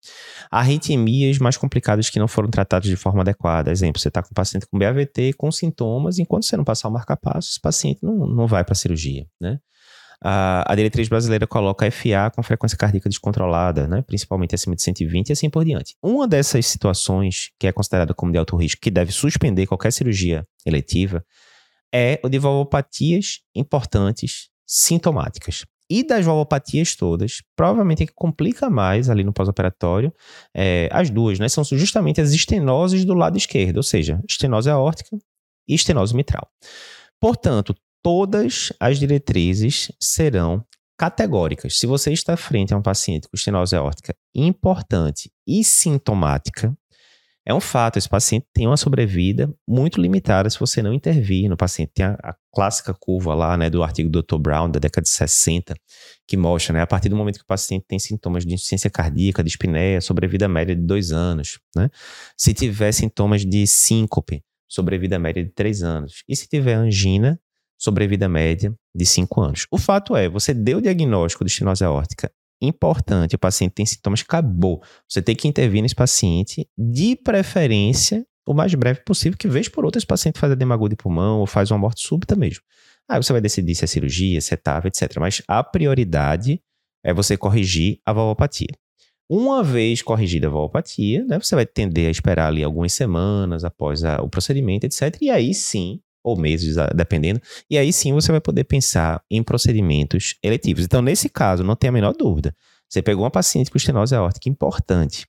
Arritmias 0.51 1.39
mais 1.39 1.57
complicadas 1.57 2.11
que 2.11 2.19
não 2.19 2.27
foram 2.27 2.51
tratadas 2.51 2.89
de 2.89 2.97
forma 2.97 3.21
adequada. 3.21 3.71
Exemplo, 3.71 4.01
você 4.01 4.09
está 4.09 4.23
com 4.23 4.31
um 4.33 4.35
paciente 4.35 4.67
com 4.67 4.79
BAVT 4.79 5.35
com 5.35 5.51
sintomas, 5.53 6.19
enquanto 6.19 6.45
você 6.45 6.57
não 6.57 6.65
passar 6.65 6.89
o 6.89 6.93
marca-passo, 6.93 7.51
esse 7.51 7.61
paciente 7.61 8.01
não, 8.03 8.27
não 8.27 8.47
vai 8.47 8.65
para 8.65 8.73
a 8.73 8.77
cirurgia, 8.77 9.27
né? 9.41 9.59
A, 10.27 10.75
diretriz 10.75 11.07
brasileira 11.07 11.47
coloca 11.47 11.91
FA 11.91 12.31
com 12.35 12.43
frequência 12.43 12.79
cardíaca 12.79 13.11
descontrolada, 13.11 13.87
né? 13.87 14.03
principalmente 14.07 14.55
acima 14.55 14.75
de 14.75 14.83
120 14.83 15.29
e 15.29 15.33
assim 15.33 15.51
por 15.51 15.67
diante. 15.67 15.95
Uma 16.03 16.27
dessas 16.27 16.65
situações, 16.67 17.51
que 17.59 17.67
é 17.67 17.73
considerada 17.73 18.15
como 18.15 18.33
de 18.33 18.39
alto 18.39 18.57
risco, 18.57 18.81
que 18.81 18.91
deve 18.91 19.13
suspender 19.13 19.67
qualquer 19.67 19.93
cirurgia 19.93 20.47
eletiva, 20.65 21.23
é 21.95 22.19
o 22.25 22.29
de 22.29 22.41
valvopatias 22.41 23.41
importantes 23.55 24.49
sintomáticas. 24.67 25.65
E 25.89 26.03
das 26.03 26.25
valvopatias 26.25 26.97
todas, 26.97 27.43
provavelmente 27.55 28.03
é 28.03 28.07
que 28.07 28.15
complica 28.15 28.69
mais 28.69 29.09
ali 29.09 29.23
no 29.23 29.33
pós-operatório, 29.33 30.13
é, 30.57 30.89
as 30.91 31.11
duas, 31.11 31.39
né? 31.39 31.49
São 31.49 31.63
justamente 31.63 32.21
as 32.21 32.33
estenoses 32.33 33.05
do 33.05 33.15
lado 33.15 33.37
esquerdo, 33.37 33.77
ou 33.77 33.83
seja, 33.83 34.21
estenose 34.29 34.69
aórtica 34.69 35.17
e 35.69 35.75
estenose 35.75 36.17
mitral. 36.17 36.49
Portanto, 37.21 37.75
todas 38.03 38.73
as 38.81 38.99
diretrizes 38.99 39.93
serão 40.01 40.65
categóricas. 40.99 41.79
Se 41.79 41.87
você 41.87 42.13
está 42.13 42.37
frente 42.37 42.73
a 42.73 42.77
um 42.77 42.83
paciente 42.83 43.29
com 43.29 43.37
estenose 43.37 43.77
aórtica 43.77 44.15
importante 44.35 45.31
e 45.47 45.63
sintomática, 45.63 46.75
é 47.47 47.53
um 47.53 47.61
fato, 47.61 47.99
esse 47.99 48.09
paciente 48.09 48.47
tem 48.55 48.67
uma 48.67 48.77
sobrevida 48.77 49.53
muito 49.69 50.01
limitada 50.01 50.49
se 50.49 50.59
você 50.59 50.83
não 50.83 50.95
intervir 50.95 51.49
no 51.49 51.57
paciente. 51.57 51.93
Tem 51.95 52.07
a, 52.07 52.17
a 52.23 52.35
clássica 52.55 52.95
curva 52.95 53.35
lá, 53.35 53.55
né, 53.57 53.69
do 53.69 53.83
artigo 53.83 54.09
do 54.09 54.23
Dr. 54.23 54.39
Brown, 54.39 54.71
da 54.71 54.81
década 54.81 55.03
de 55.03 55.11
60, 55.11 55.75
que 56.27 56.39
mostra, 56.39 56.73
né, 56.73 56.81
a 56.81 56.87
partir 56.87 57.11
do 57.11 57.17
momento 57.17 57.37
que 57.37 57.45
o 57.45 57.47
paciente 57.47 57.85
tem 57.87 57.99
sintomas 57.99 58.47
de 58.47 58.55
insuficiência 58.55 58.89
cardíaca, 58.89 59.43
de 59.43 59.51
espinéia, 59.51 60.01
sobrevida 60.01 60.49
média 60.49 60.75
de 60.75 60.81
dois 60.81 61.13
anos, 61.13 61.59
né? 61.77 61.91
Se 62.35 62.55
tiver 62.55 62.93
sintomas 62.93 63.45
de 63.45 63.67
síncope, 63.67 64.43
sobrevida 64.67 65.19
média 65.19 65.45
de 65.45 65.51
três 65.51 65.83
anos. 65.83 66.25
E 66.27 66.35
se 66.35 66.49
tiver 66.49 66.75
angina, 66.75 67.39
sobrevida 67.79 68.27
média 68.27 68.75
de 68.95 69.05
cinco 69.05 69.43
anos. 69.43 69.67
O 69.71 69.77
fato 69.77 70.17
é, 70.17 70.31
você 70.31 70.55
deu 70.55 70.79
o 70.79 70.83
diagnóstico 70.83 71.45
de 71.45 71.51
estenose 71.51 71.85
aórtica 71.85 72.33
importante, 72.69 73.35
o 73.35 73.39
paciente 73.39 73.73
tem 73.73 73.87
sintomas, 73.87 74.21
acabou. 74.21 74.83
Você 75.09 75.23
tem 75.23 75.35
que 75.35 75.49
intervir 75.49 75.83
nesse 75.83 75.95
paciente, 75.95 76.69
de 76.77 77.17
preferência, 77.17 78.25
o 78.47 78.55
mais 78.55 78.75
breve 78.75 79.01
possível, 79.05 79.39
que 79.39 79.49
vez 79.49 79.69
por 79.69 79.85
outra 79.85 79.99
esse 79.99 80.07
paciente 80.07 80.39
faz 80.39 80.53
edema 80.53 80.77
de 80.89 80.97
pulmão 80.97 81.41
ou 81.41 81.47
faz 81.47 81.71
uma 81.71 81.79
morte 81.79 82.07
súbita 82.07 82.37
mesmo. 82.37 82.63
Aí 83.09 83.23
você 83.23 83.33
vai 83.33 83.41
decidir 83.41 83.75
se 83.75 83.85
é 83.85 83.87
cirurgia, 83.87 84.41
se 84.41 84.55
é 84.55 84.57
TAV, 84.57 84.87
etc. 84.87 85.17
Mas 85.19 85.43
a 85.47 85.63
prioridade 85.63 86.61
é 87.05 87.13
você 87.13 87.37
corrigir 87.37 87.99
a 88.05 88.13
valvopatia. 88.13 88.75
Uma 89.29 89.63
vez 89.63 90.03
corrigida 90.03 90.49
a 90.49 90.51
valvopatia, 90.51 91.25
né, 91.25 91.39
você 91.39 91.55
vai 91.55 91.65
tender 91.65 92.09
a 92.09 92.11
esperar 92.11 92.49
ali 92.49 92.63
algumas 92.63 92.93
semanas 92.93 93.65
após 93.65 94.05
a, 94.05 94.21
o 94.21 94.29
procedimento, 94.29 94.85
etc. 94.85 95.17
E 95.21 95.31
aí 95.31 95.55
sim 95.55 96.01
ou 96.25 96.37
meses, 96.37 96.77
dependendo. 96.95 97.41
E 97.71 97.77
aí 97.77 97.93
sim 97.93 98.13
você 98.13 98.33
vai 98.33 98.41
poder 98.41 98.65
pensar 98.65 99.23
em 99.31 99.43
procedimentos 99.43 100.37
eletivos. 100.43 100.85
Então, 100.85 101.03
nesse 101.03 101.29
caso, 101.29 101.63
não 101.63 101.77
tem 101.77 101.89
a 101.89 101.93
menor 101.93 102.15
dúvida. 102.15 102.57
Você 102.89 103.03
pegou 103.03 103.25
uma 103.25 103.31
paciente 103.31 103.71
com 103.71 103.77
estenose 103.77 104.15
aórtica 104.15 104.49
importante, 104.49 105.27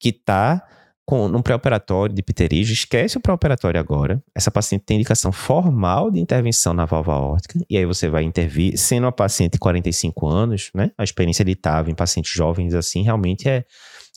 que 0.00 0.08
está 0.08 0.66
no 1.30 1.42
pré-operatório 1.42 2.14
de 2.14 2.22
pterígio, 2.22 2.72
esquece 2.72 3.18
o 3.18 3.20
pré-operatório 3.20 3.78
agora. 3.78 4.22
Essa 4.34 4.50
paciente 4.50 4.84
tem 4.86 4.96
indicação 4.96 5.30
formal 5.30 6.10
de 6.10 6.18
intervenção 6.18 6.72
na 6.72 6.86
válvula 6.86 7.18
aórtica, 7.18 7.60
e 7.68 7.76
aí 7.76 7.84
você 7.84 8.08
vai 8.08 8.22
intervir, 8.24 8.78
sendo 8.78 9.04
uma 9.04 9.12
paciente 9.12 9.52
de 9.52 9.58
45 9.58 10.26
anos, 10.26 10.70
né? 10.74 10.90
A 10.96 11.04
experiência 11.04 11.44
de 11.44 11.54
TAV 11.54 11.90
em 11.90 11.94
pacientes 11.94 12.32
jovens 12.32 12.72
assim 12.74 13.02
realmente 13.02 13.46
é, 13.48 13.64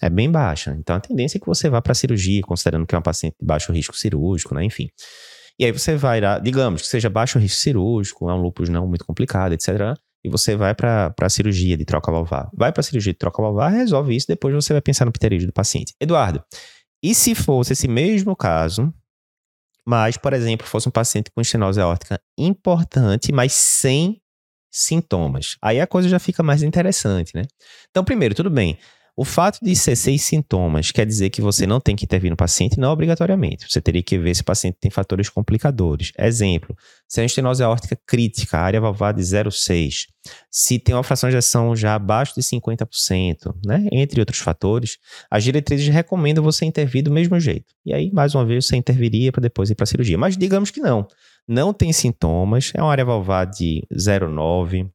é 0.01 0.09
bem 0.09 0.31
baixa. 0.31 0.75
Então 0.79 0.95
a 0.95 0.99
tendência 0.99 1.37
é 1.37 1.41
que 1.41 1.47
você 1.47 1.69
vá 1.69 1.81
para 1.81 1.91
a 1.91 1.95
cirurgia, 1.95 2.41
considerando 2.41 2.87
que 2.87 2.95
é 2.95 2.97
uma 2.97 3.03
paciente 3.03 3.35
de 3.37 3.45
baixo 3.45 3.73
risco 3.73 3.95
cirúrgico, 3.95 4.55
né? 4.55 4.63
Enfim. 4.63 4.89
E 5.59 5.65
aí 5.65 5.71
você 5.71 5.95
vai, 5.95 6.21
digamos 6.41 6.81
que 6.81 6.87
seja 6.87 7.09
baixo 7.09 7.39
risco 7.39 7.59
cirúrgico, 7.59 8.29
é 8.29 8.33
um 8.33 8.41
lúpus 8.41 8.69
não 8.69 8.87
muito 8.87 9.05
complicado, 9.05 9.53
etc 9.53 9.97
e 10.23 10.29
você 10.29 10.55
vai 10.55 10.75
para 10.75 11.13
a 11.19 11.29
cirurgia 11.29 11.77
de 11.77 11.85
troca 11.85 12.11
valvar. 12.11 12.49
Vai 12.53 12.71
para 12.71 12.81
a 12.81 12.83
cirurgia 12.83 13.13
de 13.13 13.17
troca 13.17 13.41
valvar, 13.41 13.71
resolve 13.71 14.15
isso, 14.15 14.27
depois 14.27 14.53
você 14.53 14.73
vai 14.73 14.81
pensar 14.81 15.05
no 15.05 15.11
pterígio 15.11 15.47
do 15.47 15.53
paciente. 15.53 15.93
Eduardo, 15.99 16.43
e 17.01 17.15
se 17.15 17.33
fosse 17.33 17.73
esse 17.73 17.87
mesmo 17.87 18.35
caso, 18.35 18.93
mas, 19.85 20.17
por 20.17 20.33
exemplo, 20.33 20.67
fosse 20.67 20.87
um 20.87 20.91
paciente 20.91 21.31
com 21.31 21.41
estenose 21.41 21.79
aórtica 21.79 22.19
importante, 22.37 23.31
mas 23.31 23.53
sem 23.53 24.21
sintomas? 24.69 25.55
Aí 25.61 25.79
a 25.79 25.87
coisa 25.87 26.09
já 26.09 26.19
fica 26.19 26.43
mais 26.43 26.61
interessante, 26.61 27.31
né? 27.33 27.43
Então, 27.89 28.03
primeiro, 28.03 28.35
tudo 28.35 28.49
bem. 28.49 28.77
O 29.19 29.25
fato 29.25 29.57
de 29.63 29.75
ser 29.75 29.95
seis 29.95 30.21
sintomas 30.21 30.91
quer 30.91 31.03
dizer 31.03 31.31
que 31.31 31.41
você 31.41 31.65
não 31.65 31.79
tem 31.79 31.95
que 31.95 32.05
intervir 32.05 32.29
no 32.29 32.37
paciente? 32.37 32.79
Não 32.79 32.91
obrigatoriamente. 32.91 33.65
Você 33.67 33.81
teria 33.81 34.03
que 34.03 34.15
ver 34.15 34.35
se 34.35 34.43
o 34.43 34.45
paciente 34.45 34.77
tem 34.79 34.91
fatores 34.91 35.27
complicadores. 35.27 36.11
Exemplo, 36.19 36.77
se 37.07 37.19
uma 37.19 37.25
estenose 37.25 37.63
aórtica 37.63 37.97
crítica, 38.05 38.59
área 38.59 38.79
valvar 38.79 39.15
de 39.15 39.23
0,6, 39.23 40.05
se 40.51 40.77
tem 40.77 40.93
uma 40.93 41.01
fração 41.01 41.31
de 41.31 41.35
ejeção 41.35 41.75
já 41.75 41.95
abaixo 41.95 42.35
de 42.35 42.43
50%, 42.43 43.55
né? 43.65 43.87
entre 43.91 44.19
outros 44.19 44.37
fatores, 44.37 44.99
as 45.31 45.43
diretrizes 45.43 45.87
recomendam 45.87 46.43
você 46.43 46.63
intervir 46.63 47.03
do 47.03 47.09
mesmo 47.09 47.39
jeito. 47.39 47.73
E 47.83 47.95
aí, 47.95 48.11
mais 48.11 48.35
uma 48.35 48.45
vez, 48.45 48.67
você 48.67 48.75
interviria 48.75 49.31
para 49.31 49.41
depois 49.41 49.71
ir 49.71 49.73
para 49.75 49.85
a 49.85 49.87
cirurgia. 49.87 50.15
Mas 50.19 50.37
digamos 50.37 50.69
que 50.69 50.79
não. 50.79 51.07
Não 51.47 51.73
tem 51.73 51.91
sintomas, 51.91 52.71
é 52.75 52.83
uma 52.83 52.91
área 52.91 53.03
valvar 53.03 53.47
de 53.47 53.81
0,9, 53.91 54.87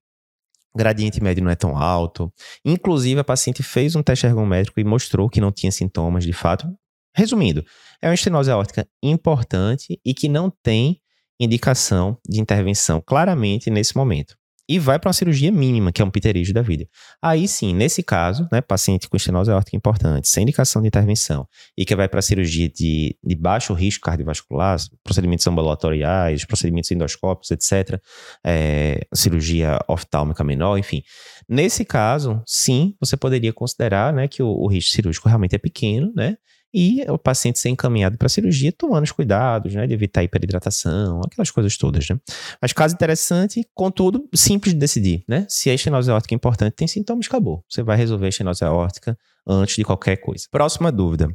gradiente 0.74 1.22
médio 1.22 1.44
não 1.44 1.50
é 1.50 1.54
tão 1.54 1.76
alto. 1.76 2.32
Inclusive, 2.64 3.20
a 3.20 3.24
paciente 3.24 3.62
fez 3.62 3.94
um 3.94 4.02
teste 4.02 4.26
ergométrico 4.26 4.80
e 4.80 4.84
mostrou 4.84 5.28
que 5.28 5.40
não 5.40 5.52
tinha 5.52 5.72
sintomas 5.72 6.24
de 6.24 6.32
fato. 6.32 6.66
Resumindo, 7.14 7.64
é 8.00 8.08
uma 8.08 8.14
estenose 8.14 8.50
aórtica 8.50 8.86
importante 9.02 10.00
e 10.04 10.14
que 10.14 10.28
não 10.28 10.50
tem 10.62 11.00
indicação 11.38 12.16
de 12.26 12.40
intervenção 12.40 13.02
claramente 13.04 13.68
nesse 13.70 13.96
momento 13.96 14.36
e 14.72 14.78
vai 14.78 14.98
para 14.98 15.08
uma 15.08 15.12
cirurgia 15.12 15.52
mínima, 15.52 15.92
que 15.92 16.00
é 16.00 16.04
um 16.04 16.10
pterígio 16.10 16.54
da 16.54 16.62
vida. 16.62 16.88
Aí 17.20 17.46
sim, 17.46 17.74
nesse 17.74 18.02
caso, 18.02 18.48
né, 18.50 18.62
paciente 18.62 19.06
com 19.06 19.18
estenose 19.18 19.50
aórtica 19.50 19.76
importante, 19.76 20.26
sem 20.28 20.44
indicação 20.44 20.80
de 20.80 20.88
intervenção, 20.88 21.46
e 21.76 21.84
que 21.84 21.94
vai 21.94 22.08
para 22.08 22.22
cirurgia 22.22 22.70
de, 22.70 23.14
de 23.22 23.34
baixo 23.34 23.74
risco 23.74 24.06
cardiovascular, 24.06 24.78
procedimentos 25.04 25.46
ambulatoriais, 25.46 26.46
procedimentos 26.46 26.90
endoscópicos, 26.90 27.50
etc., 27.50 28.00
é, 28.42 29.06
cirurgia 29.12 29.78
oftálmica 29.86 30.42
menor, 30.42 30.78
enfim. 30.78 31.02
Nesse 31.46 31.84
caso, 31.84 32.42
sim, 32.46 32.96
você 32.98 33.14
poderia 33.14 33.52
considerar 33.52 34.10
né, 34.10 34.26
que 34.26 34.42
o, 34.42 34.48
o 34.48 34.66
risco 34.68 34.94
cirúrgico 34.94 35.28
realmente 35.28 35.54
é 35.54 35.58
pequeno, 35.58 36.10
né? 36.16 36.38
E 36.72 37.04
o 37.08 37.18
paciente 37.18 37.58
ser 37.58 37.68
encaminhado 37.68 38.16
para 38.16 38.26
a 38.26 38.28
cirurgia 38.28 38.72
tomando 38.72 39.04
os 39.04 39.12
cuidados, 39.12 39.74
né, 39.74 39.86
de 39.86 39.94
evitar 39.94 40.22
hiperidratação, 40.22 41.20
aquelas 41.24 41.50
coisas 41.50 41.76
todas, 41.76 42.08
né. 42.08 42.18
Mas 42.60 42.72
caso 42.72 42.94
interessante, 42.94 43.66
contudo, 43.74 44.28
simples 44.34 44.72
de 44.74 44.80
decidir, 44.80 45.24
né, 45.28 45.46
se 45.48 45.70
a 45.70 45.74
estenose 45.74 46.10
aórtica 46.10 46.34
é 46.34 46.36
importante, 46.36 46.74
tem 46.74 46.88
sintomas, 46.88 47.26
acabou. 47.26 47.64
Você 47.68 47.82
vai 47.82 47.96
resolver 47.96 48.26
a 48.26 48.28
estenose 48.28 48.64
aórtica 48.64 49.16
antes 49.46 49.76
de 49.76 49.84
qualquer 49.84 50.16
coisa. 50.16 50.46
Próxima 50.50 50.90
dúvida. 50.90 51.28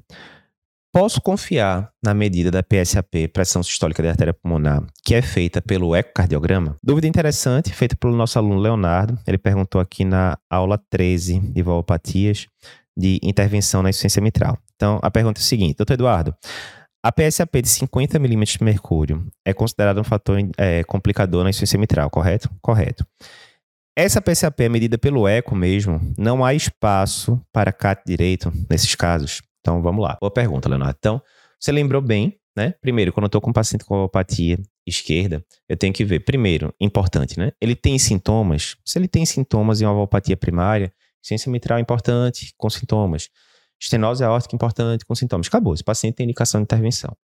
Posso 0.91 1.21
confiar 1.21 1.91
na 2.03 2.13
medida 2.13 2.49
da 2.49 2.63
PSAP, 2.63 3.27
pressão 3.27 3.61
sistólica 3.61 4.01
da 4.01 4.09
artéria 4.09 4.33
pulmonar, 4.33 4.83
que 5.03 5.13
é 5.13 5.21
feita 5.21 5.61
pelo 5.61 5.95
ecocardiograma? 5.95 6.75
Dúvida 6.81 7.05
interessante, 7.05 7.71
feita 7.71 7.95
pelo 7.95 8.15
nosso 8.15 8.39
aluno 8.39 8.59
Leonardo. 8.59 9.19
Ele 9.27 9.37
perguntou 9.37 9.79
aqui 9.79 10.03
na 10.03 10.37
aula 10.49 10.81
13 10.89 11.39
de 11.39 11.61
valopatias 11.61 12.47
de 12.97 13.19
intervenção 13.21 13.83
na 13.83 13.89
insuficiência 13.89 14.21
mitral. 14.21 14.57
Então, 14.77 14.99
a 15.01 15.11
pergunta 15.11 15.41
é 15.41 15.41
a 15.41 15.43
seguinte, 15.43 15.75
doutor 15.75 15.95
Eduardo, 15.95 16.33
a 17.03 17.11
PSAP 17.11 17.61
de 17.61 17.67
50 17.67 18.19
milímetros 18.19 18.57
de 18.57 18.63
mercúrio 18.63 19.25
é 19.43 19.53
considerada 19.53 19.99
um 19.99 20.03
fator 20.03 20.37
é, 20.57 20.83
complicador 20.83 21.43
na 21.43 21.49
insuficiência 21.49 21.79
mitral, 21.79 22.09
correto? 22.09 22.49
Correto. 22.61 23.05
Essa 23.95 24.21
PSAP 24.21 24.59
é 24.61 24.69
medida 24.69 24.97
pelo 24.97 25.27
eco 25.27 25.55
mesmo, 25.55 25.99
não 26.17 26.45
há 26.45 26.53
espaço 26.53 27.41
para 27.51 27.73
CAT 27.73 28.03
direito 28.05 28.53
nesses 28.69 28.93
casos. 28.93 29.41
Então, 29.59 29.81
vamos 29.81 30.03
lá. 30.03 30.17
Boa 30.21 30.31
pergunta, 30.31 30.69
Leonardo. 30.69 30.95
Então, 30.99 31.21
você 31.59 31.71
lembrou 31.71 32.01
bem, 32.01 32.37
né? 32.55 32.75
Primeiro, 32.79 33.11
quando 33.11 33.23
eu 33.23 33.27
estou 33.27 33.41
com 33.41 33.49
um 33.49 33.53
paciente 33.53 33.83
com 33.83 33.95
alopatia 33.95 34.59
esquerda, 34.85 35.43
eu 35.67 35.75
tenho 35.75 35.93
que 35.93 36.05
ver, 36.05 36.19
primeiro, 36.19 36.73
importante, 36.79 37.39
né? 37.39 37.51
Ele 37.59 37.75
tem 37.75 37.97
sintomas? 37.97 38.75
Se 38.85 38.99
ele 38.99 39.07
tem 39.07 39.25
sintomas 39.25 39.81
em 39.81 39.85
uma 39.85 39.91
alopatia 39.91 40.37
primária, 40.37 40.93
ciência 41.21 41.51
mitral 41.51 41.79
importante, 41.79 42.53
com 42.57 42.69
sintomas. 42.69 43.29
Estenose 43.79 44.23
aórtica 44.23 44.55
importante, 44.55 45.05
com 45.05 45.15
sintomas. 45.15 45.47
Acabou, 45.47 45.73
esse 45.73 45.83
paciente 45.83 46.15
tem 46.15 46.25
indicação 46.25 46.61
de 46.61 46.63
intervenção. 46.63 47.15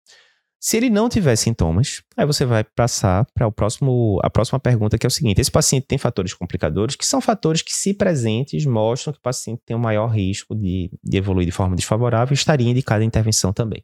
Se 0.64 0.76
ele 0.76 0.88
não 0.88 1.08
tiver 1.08 1.34
sintomas, 1.34 2.02
aí 2.16 2.24
você 2.24 2.44
vai 2.44 2.62
passar 2.62 3.26
para 3.34 3.48
o 3.48 3.50
próximo, 3.50 4.20
a 4.22 4.30
próxima 4.30 4.60
pergunta, 4.60 4.96
que 4.96 5.04
é 5.04 5.08
o 5.08 5.10
seguinte: 5.10 5.40
esse 5.40 5.50
paciente 5.50 5.86
tem 5.88 5.98
fatores 5.98 6.32
complicadores, 6.34 6.94
que 6.94 7.04
são 7.04 7.20
fatores 7.20 7.62
que, 7.62 7.72
se 7.72 7.92
presentes, 7.92 8.64
mostram 8.64 9.12
que 9.12 9.18
o 9.18 9.22
paciente 9.22 9.60
tem 9.66 9.76
um 9.76 9.80
maior 9.80 10.06
risco 10.06 10.54
de, 10.54 10.88
de 11.02 11.16
evoluir 11.16 11.46
de 11.46 11.52
forma 11.52 11.74
desfavorável 11.74 12.32
e 12.32 12.36
estaria 12.36 12.70
indicada 12.70 13.02
a 13.02 13.04
intervenção 13.04 13.52
também. 13.52 13.82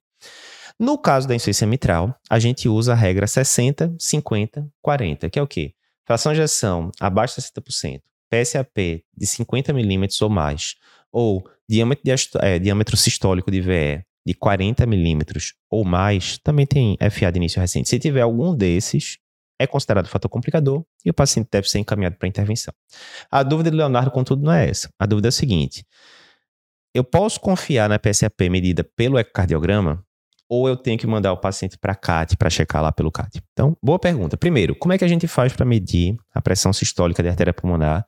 No 0.79 0.97
caso 0.97 1.27
da 1.27 1.35
insuficiência 1.35 1.67
mitral, 1.67 2.15
a 2.31 2.39
gente 2.39 2.69
usa 2.69 2.93
a 2.93 2.97
regra 2.97 3.27
60, 3.27 3.97
50, 3.99 4.69
40, 4.81 5.29
que 5.29 5.39
é 5.41 5.43
o 5.43 5.49
quê? 5.49 5.75
Fração 6.07 6.33
de 6.33 6.39
ejeção 6.39 6.93
abaixo 7.01 7.41
de 7.41 7.47
60%, 7.49 8.01
PSAP 8.31 9.03
de 9.17 9.27
50 9.27 9.73
milímetros 9.73 10.23
ou 10.23 10.31
mais, 10.31 10.77
ou 11.13 11.45
diâmetro, 11.69 12.05
de, 12.05 12.13
é, 12.41 12.59
diâmetro 12.59 12.97
sistólico 12.97 13.51
de 13.51 13.61
VE 13.61 14.05
de 14.27 14.35
40 14.35 14.85
milímetros 14.87 15.55
ou 15.71 15.85
mais, 15.85 16.39
também 16.39 16.67
tem 16.67 16.99
FA 17.11 17.33
de 17.33 17.39
início 17.39 17.61
recente. 17.61 17.89
Se 17.89 17.99
tiver 17.99 18.21
algum 18.21 18.55
desses, 18.55 19.19
é 19.59 19.67
considerado 19.67 20.07
fator 20.07 20.29
complicador 20.29 20.85
e 21.05 21.11
o 21.11 21.15
paciente 21.15 21.49
deve 21.51 21.69
ser 21.69 21.79
encaminhado 21.79 22.17
para 22.17 22.29
intervenção. 22.29 22.73
A 23.31 23.43
dúvida 23.43 23.71
do 23.71 23.77
Leonardo, 23.77 24.11
contudo, 24.11 24.43
não 24.43 24.53
é 24.53 24.69
essa. 24.69 24.91
A 24.99 25.07
dúvida 25.07 25.29
é 25.29 25.31
a 25.31 25.33
seguinte: 25.33 25.85
eu 26.95 27.03
posso 27.03 27.41
confiar 27.41 27.89
na 27.89 27.99
PSAP 27.99 28.49
medida 28.51 28.85
pelo 28.85 29.19
ecocardiograma? 29.19 30.05
Ou 30.51 30.67
eu 30.67 30.79
tenho 30.79 30.99
que 30.99 31.07
mandar 31.07 31.31
o 31.33 31.37
paciente 31.37 31.77
para 31.77 31.95
CAT 31.95 32.35
para 32.39 32.49
checar 32.49 32.83
lá 32.83 32.91
pelo 32.91 33.13
CAT? 33.13 33.39
Então, 33.53 33.77
boa 33.83 33.99
pergunta. 33.99 34.35
Primeiro, 34.35 34.75
como 34.75 34.95
é 34.95 34.99
que 34.99 35.05
a 35.05 35.09
gente 35.09 35.29
faz 35.29 35.53
para 35.53 35.67
medir 35.67 36.17
a 36.35 36.41
pressão 36.41 36.73
sistólica 36.73 37.23
da 37.23 37.29
artéria 37.29 37.53
pulmonar 37.53 38.07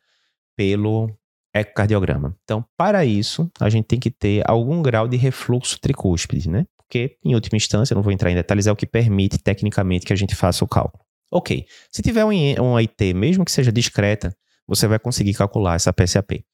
pelo 0.57 1.15
ecocardiograma. 1.55 2.37
Então, 2.45 2.65
para 2.77 3.05
isso, 3.05 3.51
a 3.61 3.69
gente 3.69 3.87
tem 3.87 3.99
que 3.99 4.11
ter 4.11 4.43
algum 4.49 4.83
grau 4.83 5.09
de 5.09 5.17
refluxo 5.17 5.81
tricúspide, 5.81 6.49
né? 6.49 6.67
Porque, 6.77 7.17
em 7.25 7.35
última 7.35 7.57
instância, 7.57 7.95
não 7.95 8.03
vou 8.03 8.13
entrar 8.13 8.31
em 8.31 8.35
detalhes, 8.35 8.67
é 8.67 8.73
o 8.73 8.77
que 8.77 8.87
permite 8.87 9.39
tecnicamente 9.39 10.07
que 10.07 10.13
a 10.13 10.17
gente 10.17 10.35
faça 10.35 10.65
o 10.65 10.69
cálculo. 10.69 11.05
Ok, 11.33 11.65
se 11.91 12.03
tiver 12.03 12.25
um, 12.25 12.31
um 12.31 12.77
IT, 12.77 13.15
mesmo 13.15 13.45
que 13.45 13.53
seja 13.53 13.71
discreta, 13.71 14.35
você 14.67 14.87
vai 14.89 14.99
conseguir 14.99 15.35
calcular 15.35 15.77
essa 15.77 15.93
PSAP. 15.93 16.45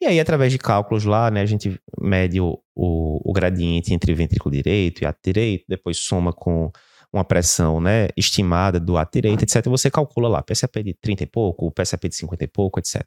E 0.00 0.06
aí, 0.06 0.20
através 0.20 0.52
de 0.52 0.58
cálculos 0.58 1.04
lá, 1.04 1.30
né, 1.30 1.40
a 1.40 1.46
gente 1.46 1.80
mede 2.00 2.40
o, 2.40 2.58
o, 2.74 3.30
o 3.30 3.32
gradiente 3.32 3.92
entre 3.92 4.14
ventrículo 4.14 4.54
direito 4.54 5.02
e 5.02 5.06
ato 5.06 5.18
direito, 5.24 5.64
depois 5.68 5.98
soma 5.98 6.32
com 6.32 6.70
uma 7.12 7.24
pressão 7.24 7.80
né, 7.80 8.08
estimada 8.16 8.78
do 8.78 8.96
ato 8.96 9.12
direito, 9.14 9.42
etc. 9.42 9.66
Você 9.68 9.90
calcula 9.90 10.28
lá, 10.28 10.42
PSAP 10.42 10.82
de 10.82 10.94
30 10.94 11.24
e 11.24 11.26
pouco, 11.26 11.70
PSAP 11.72 12.08
de 12.08 12.16
50 12.16 12.44
e 12.44 12.46
pouco, 12.46 12.78
etc. 12.78 13.02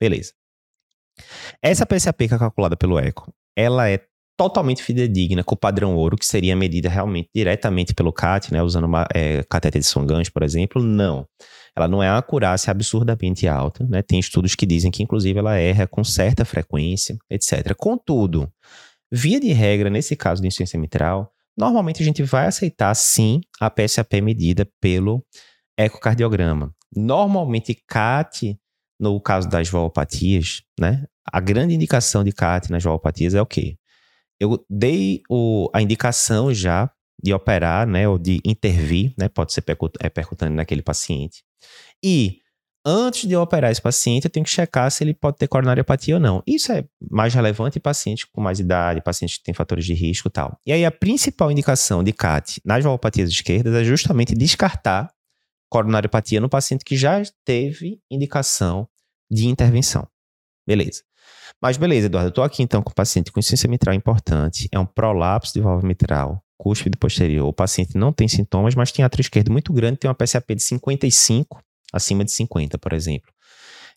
Beleza. 0.00 0.32
Essa 1.62 1.86
PSAP 1.86 2.28
que 2.28 2.34
é 2.34 2.38
calculada 2.38 2.76
pelo 2.76 2.98
ECO, 2.98 3.32
ela 3.56 3.88
é 3.88 4.00
totalmente 4.36 4.82
fidedigna 4.82 5.44
com 5.44 5.54
o 5.54 5.58
padrão 5.58 5.94
ouro, 5.94 6.16
que 6.16 6.26
seria 6.26 6.56
medida 6.56 6.88
realmente 6.88 7.28
diretamente 7.34 7.94
pelo 7.94 8.12
CAT, 8.12 8.52
né, 8.52 8.62
usando 8.62 8.84
uma 8.84 9.06
é, 9.14 9.42
catéter 9.48 9.80
de 9.80 10.30
por 10.32 10.42
exemplo. 10.42 10.82
Não. 10.82 11.26
Ela 11.76 11.88
não 11.88 12.02
é 12.02 12.10
uma 12.10 12.18
acurácia 12.18 12.70
absurdamente 12.70 13.46
alta, 13.48 13.86
né? 13.88 14.02
Tem 14.02 14.18
estudos 14.18 14.54
que 14.54 14.66
dizem 14.66 14.90
que, 14.90 15.02
inclusive, 15.02 15.38
ela 15.38 15.56
erra 15.56 15.86
com 15.86 16.04
certa 16.04 16.44
frequência, 16.44 17.16
etc. 17.30 17.74
Contudo, 17.76 18.50
via 19.10 19.40
de 19.40 19.52
regra, 19.52 19.88
nesse 19.88 20.14
caso 20.14 20.42
de 20.42 20.48
insuficiência 20.48 20.78
mitral, 20.78 21.32
normalmente 21.56 22.02
a 22.02 22.04
gente 22.04 22.22
vai 22.22 22.46
aceitar, 22.46 22.94
sim, 22.94 23.40
a 23.60 23.70
PSAP 23.70 24.20
medida 24.20 24.68
pelo 24.80 25.24
ecocardiograma. 25.78 26.74
Normalmente, 26.94 27.74
CAT 27.88 28.58
no 29.02 29.20
caso 29.20 29.48
das 29.48 29.68
valopatias, 29.68 30.62
né? 30.78 31.04
A 31.26 31.40
grande 31.40 31.74
indicação 31.74 32.22
de 32.22 32.30
CAT 32.30 32.70
nas 32.70 32.84
valopatias 32.84 33.34
é 33.34 33.42
o 33.42 33.46
quê? 33.46 33.76
Eu 34.38 34.64
dei 34.70 35.22
o, 35.28 35.68
a 35.74 35.82
indicação 35.82 36.54
já 36.54 36.88
de 37.20 37.34
operar, 37.34 37.86
né, 37.86 38.08
ou 38.08 38.18
de 38.18 38.40
intervir, 38.44 39.12
né, 39.18 39.28
pode 39.28 39.52
ser 39.52 39.64
é, 40.00 40.08
percutâneo 40.08 40.54
naquele 40.54 40.82
paciente. 40.82 41.42
E 42.02 42.38
antes 42.84 43.28
de 43.28 43.34
eu 43.34 43.40
operar 43.40 43.70
esse 43.70 43.82
paciente, 43.82 44.24
eu 44.24 44.30
tenho 44.30 44.44
que 44.44 44.50
checar 44.50 44.90
se 44.90 45.04
ele 45.04 45.14
pode 45.14 45.36
ter 45.36 45.46
coronariopatia 45.48 46.14
ou 46.14 46.20
não. 46.20 46.42
Isso 46.46 46.72
é 46.72 46.84
mais 47.10 47.34
relevante 47.34 47.78
em 47.78 47.80
pacientes 47.80 48.24
com 48.24 48.40
mais 48.40 48.58
idade, 48.60 49.00
pacientes 49.02 49.36
que 49.38 49.44
têm 49.44 49.54
fatores 49.54 49.84
de 49.84 49.94
risco 49.94 50.28
e 50.28 50.30
tal. 50.30 50.58
E 50.66 50.72
aí, 50.72 50.84
a 50.84 50.90
principal 50.90 51.50
indicação 51.50 52.02
de 52.02 52.12
CAT 52.12 52.60
nas 52.64 52.82
valvopatias 52.82 53.30
esquerdas 53.30 53.74
é 53.74 53.84
justamente 53.84 54.34
descartar 54.34 55.12
coronariopatia 55.72 56.40
no 56.40 56.50
paciente 56.50 56.84
que 56.84 56.96
já 56.96 57.22
teve 57.44 57.98
indicação 58.10 58.86
de 59.32 59.48
intervenção. 59.48 60.06
Beleza. 60.66 61.02
Mas 61.60 61.76
beleza, 61.76 62.06
Eduardo, 62.06 62.28
eu 62.28 62.30
estou 62.30 62.44
aqui 62.44 62.62
então 62.62 62.82
com 62.82 62.90
um 62.90 62.94
paciente 62.94 63.30
com 63.30 63.38
insuficiência 63.38 63.68
mitral 63.68 63.94
importante, 63.94 64.68
é 64.72 64.78
um 64.78 64.86
prolapso 64.86 65.52
de 65.54 65.60
válvula 65.60 65.86
mitral, 65.86 66.42
cúspide 66.58 66.98
posterior, 66.98 67.46
o 67.46 67.52
paciente 67.52 67.96
não 67.96 68.12
tem 68.12 68.28
sintomas, 68.28 68.74
mas 68.74 68.92
tem 68.92 69.04
atrio 69.04 69.22
esquerdo 69.22 69.50
muito 69.50 69.72
grande, 69.72 69.98
tem 69.98 70.08
uma 70.08 70.14
PSAP 70.14 70.54
de 70.54 70.62
55 70.62 71.62
acima 71.92 72.24
de 72.24 72.32
50, 72.32 72.78
por 72.78 72.92
exemplo. 72.92 73.30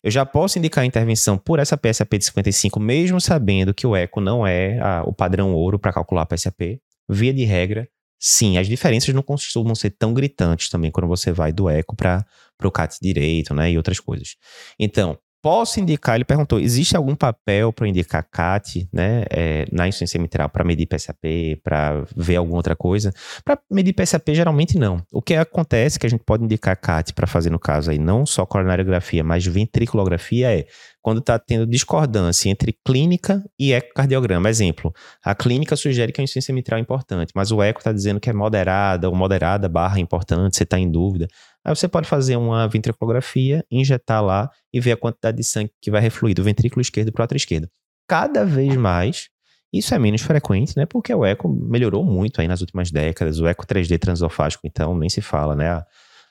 Eu 0.02 0.10
já 0.10 0.24
posso 0.24 0.58
indicar 0.58 0.82
a 0.82 0.86
intervenção 0.86 1.36
por 1.38 1.58
essa 1.58 1.76
PSAP 1.76 2.18
de 2.18 2.24
55, 2.26 2.78
mesmo 2.78 3.20
sabendo 3.20 3.74
que 3.74 3.86
o 3.86 3.96
eco 3.96 4.20
não 4.20 4.46
é 4.46 4.78
a, 4.78 5.02
o 5.04 5.12
padrão 5.12 5.52
ouro 5.52 5.78
para 5.78 5.92
calcular 5.92 6.22
a 6.22 6.26
PSAP. 6.26 6.80
Via 7.08 7.32
de 7.32 7.44
regra, 7.44 7.88
sim, 8.18 8.58
as 8.58 8.66
diferenças 8.68 9.14
não 9.14 9.22
costumam 9.22 9.74
ser 9.74 9.90
tão 9.90 10.12
gritantes 10.12 10.68
também 10.68 10.90
quando 10.90 11.08
você 11.08 11.32
vai 11.32 11.52
do 11.52 11.68
eco 11.68 11.96
para 11.96 12.24
o 12.62 12.70
CAT 12.70 12.98
direito, 13.00 13.54
né, 13.54 13.70
e 13.70 13.76
outras 13.76 13.98
coisas. 13.98 14.36
Então, 14.78 15.18
posso 15.46 15.78
indicar, 15.78 16.16
ele 16.16 16.24
perguntou, 16.24 16.58
existe 16.58 16.96
algum 16.96 17.14
papel 17.14 17.72
para 17.72 17.86
indicar 17.86 18.28
CAT, 18.28 18.88
né, 18.92 19.22
é, 19.30 19.64
na 19.70 19.86
insuficiência 19.86 20.20
mitral 20.20 20.48
para 20.48 20.64
medir 20.64 20.86
PSAP, 20.86 21.60
para 21.62 22.02
ver 22.16 22.34
alguma 22.34 22.56
outra 22.56 22.74
coisa? 22.74 23.12
Para 23.44 23.56
medir 23.70 23.92
PSAP, 23.92 24.34
geralmente 24.34 24.76
não. 24.76 25.00
O 25.12 25.22
que 25.22 25.36
acontece 25.36 26.00
que 26.00 26.06
a 26.06 26.10
gente 26.10 26.24
pode 26.24 26.42
indicar 26.42 26.76
CAT 26.76 27.14
para 27.14 27.28
fazer 27.28 27.50
no 27.50 27.60
caso 27.60 27.92
aí, 27.92 27.98
não 27.98 28.26
só 28.26 28.44
coronariografia, 28.44 29.22
mas 29.22 29.46
ventriculografia 29.46 30.52
é 30.52 30.66
quando 31.00 31.20
está 31.20 31.38
tendo 31.38 31.64
discordância 31.64 32.50
entre 32.50 32.76
clínica 32.84 33.40
e 33.56 33.72
ecocardiograma. 33.72 34.50
Exemplo, 34.50 34.92
a 35.24 35.36
clínica 35.36 35.76
sugere 35.76 36.10
que 36.10 36.20
a 36.20 36.24
insuficiência 36.24 36.52
mitral 36.52 36.78
é 36.78 36.82
importante, 36.82 37.30
mas 37.32 37.52
o 37.52 37.62
eco 37.62 37.78
está 37.78 37.92
dizendo 37.92 38.18
que 38.18 38.28
é 38.28 38.32
moderada 38.32 39.08
ou 39.08 39.14
moderada 39.14 39.68
barra 39.68 40.00
importante, 40.00 40.56
você 40.56 40.64
está 40.64 40.76
em 40.76 40.90
dúvida. 40.90 41.28
Aí 41.66 41.74
você 41.74 41.88
pode 41.88 42.06
fazer 42.06 42.36
uma 42.36 42.68
ventriculografia, 42.68 43.64
injetar 43.68 44.22
lá 44.22 44.48
e 44.72 44.78
ver 44.78 44.92
a 44.92 44.96
quantidade 44.96 45.36
de 45.36 45.42
sangue 45.42 45.72
que 45.82 45.90
vai 45.90 46.00
refluir 46.00 46.32
do 46.32 46.44
ventrículo 46.44 46.80
esquerdo 46.80 47.10
para 47.10 47.22
o 47.22 47.24
outro 47.24 47.36
esquerdo. 47.36 47.68
Cada 48.06 48.44
vez 48.44 48.76
mais, 48.76 49.28
isso 49.72 49.92
é 49.92 49.98
menos 49.98 50.22
frequente, 50.22 50.76
né? 50.76 50.86
Porque 50.86 51.12
o 51.12 51.24
eco 51.24 51.48
melhorou 51.48 52.04
muito 52.04 52.40
aí 52.40 52.46
nas 52.46 52.60
últimas 52.60 52.92
décadas. 52.92 53.40
O 53.40 53.48
eco 53.48 53.66
3D 53.66 53.98
transofágico, 53.98 54.64
então, 54.64 54.96
nem 54.96 55.08
se 55.08 55.20
fala, 55.20 55.56
né? 55.56 55.70
A, 55.70 55.86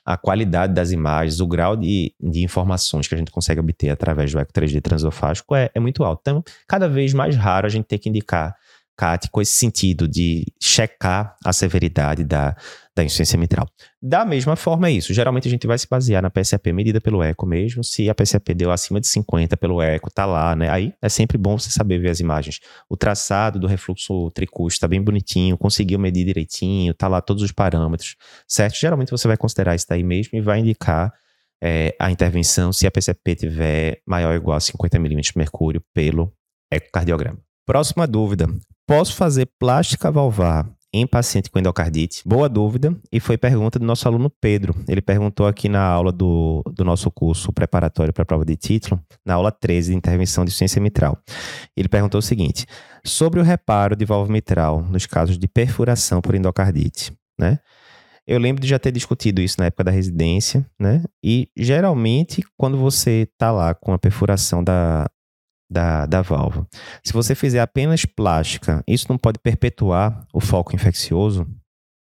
a 0.06 0.16
qualidade 0.16 0.72
das 0.72 0.90
imagens, 0.90 1.38
o 1.38 1.46
grau 1.46 1.76
de, 1.76 2.14
de, 2.18 2.42
informações 2.42 3.06
que 3.06 3.14
a 3.14 3.18
gente 3.18 3.30
consegue 3.30 3.60
obter 3.60 3.90
através 3.90 4.32
do 4.32 4.38
eco 4.38 4.54
3D 4.54 4.80
transofágico 4.80 5.54
é, 5.54 5.68
é 5.74 5.78
muito 5.78 6.02
alto. 6.02 6.20
Então, 6.22 6.42
cada 6.66 6.88
vez 6.88 7.12
mais 7.12 7.36
raro 7.36 7.66
a 7.66 7.70
gente 7.70 7.84
ter 7.84 7.98
que 7.98 8.08
indicar 8.08 8.56
Com 9.30 9.40
esse 9.40 9.52
sentido 9.52 10.08
de 10.08 10.44
checar 10.60 11.36
a 11.44 11.52
severidade 11.52 12.24
da, 12.24 12.56
da 12.94 13.04
insuficiência 13.04 13.38
mitral. 13.38 13.68
Da 14.02 14.24
mesma 14.24 14.56
forma 14.56 14.88
é 14.88 14.92
isso. 14.92 15.12
Geralmente 15.12 15.46
a 15.46 15.50
gente 15.50 15.66
vai 15.66 15.78
se 15.78 15.86
basear 15.88 16.22
na 16.22 16.30
PSAP 16.30 16.72
medida 16.72 17.00
pelo 17.00 17.22
eco 17.22 17.44
mesmo. 17.44 17.84
Se 17.84 18.08
a 18.08 18.14
PSAP 18.14 18.54
deu 18.54 18.70
acima 18.70 18.98
de 18.98 19.06
50 19.06 19.54
pelo 19.56 19.82
eco, 19.82 20.10
tá 20.10 20.24
lá, 20.24 20.56
né? 20.56 20.70
Aí 20.70 20.94
é 21.02 21.08
sempre 21.08 21.36
bom 21.36 21.58
você 21.58 21.70
saber 21.70 21.98
ver 21.98 22.08
as 22.08 22.20
imagens. 22.20 22.60
O 22.88 22.96
traçado 22.96 23.58
do 23.58 23.66
refluxo 23.66 24.30
tricústico 24.30 24.80
tá 24.80 24.88
bem 24.88 25.02
bonitinho, 25.02 25.58
conseguiu 25.58 25.98
medir 25.98 26.24
direitinho, 26.24 26.94
tá 26.94 27.06
lá 27.06 27.20
todos 27.20 27.42
os 27.42 27.52
parâmetros, 27.52 28.16
certo? 28.48 28.76
Geralmente 28.76 29.10
você 29.10 29.28
vai 29.28 29.36
considerar 29.36 29.74
isso 29.74 29.86
daí 29.88 30.02
mesmo 30.02 30.38
e 30.38 30.40
vai 30.40 30.60
indicar 30.60 31.12
é, 31.62 31.94
a 31.98 32.10
intervenção 32.10 32.72
se 32.72 32.86
a 32.86 32.90
PSAP 32.90 33.34
tiver 33.36 34.00
maior 34.06 34.30
ou 34.30 34.36
igual 34.36 34.56
a 34.56 34.60
50 34.60 34.98
milímetros 34.98 35.32
de 35.32 35.38
mercúrio 35.38 35.82
pelo 35.92 36.32
ecocardiograma. 36.70 37.38
Próxima 37.66 38.06
dúvida. 38.06 38.46
Posso 38.86 39.16
fazer 39.16 39.48
plástica 39.58 40.12
valvar 40.12 40.64
em 40.94 41.04
paciente 41.08 41.50
com 41.50 41.58
endocardite? 41.58 42.22
Boa 42.24 42.48
dúvida. 42.48 42.96
E 43.10 43.18
foi 43.18 43.36
pergunta 43.36 43.80
do 43.80 43.84
nosso 43.84 44.06
aluno 44.06 44.30
Pedro. 44.30 44.76
Ele 44.88 45.02
perguntou 45.02 45.48
aqui 45.48 45.68
na 45.68 45.82
aula 45.82 46.12
do, 46.12 46.62
do 46.72 46.84
nosso 46.84 47.10
curso 47.10 47.52
preparatório 47.52 48.12
para 48.12 48.22
a 48.22 48.26
prova 48.26 48.44
de 48.44 48.54
título, 48.54 49.02
na 49.24 49.34
aula 49.34 49.50
13 49.50 49.90
de 49.90 49.96
intervenção 49.96 50.44
de 50.44 50.52
ciência 50.52 50.80
mitral. 50.80 51.18
Ele 51.76 51.88
perguntou 51.88 52.20
o 52.20 52.22
seguinte: 52.22 52.64
sobre 53.04 53.40
o 53.40 53.42
reparo 53.42 53.96
de 53.96 54.04
válvula 54.04 54.32
mitral 54.32 54.80
nos 54.82 55.04
casos 55.04 55.36
de 55.36 55.48
perfuração 55.48 56.20
por 56.20 56.36
endocardite, 56.36 57.12
né? 57.36 57.58
Eu 58.24 58.38
lembro 58.38 58.62
de 58.62 58.68
já 58.68 58.78
ter 58.78 58.92
discutido 58.92 59.40
isso 59.40 59.56
na 59.58 59.66
época 59.66 59.82
da 59.82 59.90
residência, 59.90 60.64
né? 60.78 61.02
E 61.24 61.48
geralmente, 61.56 62.40
quando 62.56 62.76
você 62.76 63.28
está 63.32 63.50
lá 63.50 63.74
com 63.74 63.92
a 63.92 63.98
perfuração 63.98 64.62
da, 64.62 65.08
da, 65.68 66.06
da 66.06 66.22
válvula. 66.22 66.66
Se 67.04 67.12
você 67.12 67.34
fizer 67.34 67.60
apenas 67.60 68.04
plástica, 68.04 68.82
isso 68.86 69.06
não 69.08 69.18
pode 69.18 69.38
perpetuar 69.38 70.26
o 70.32 70.40
foco 70.40 70.74
infeccioso, 70.74 71.46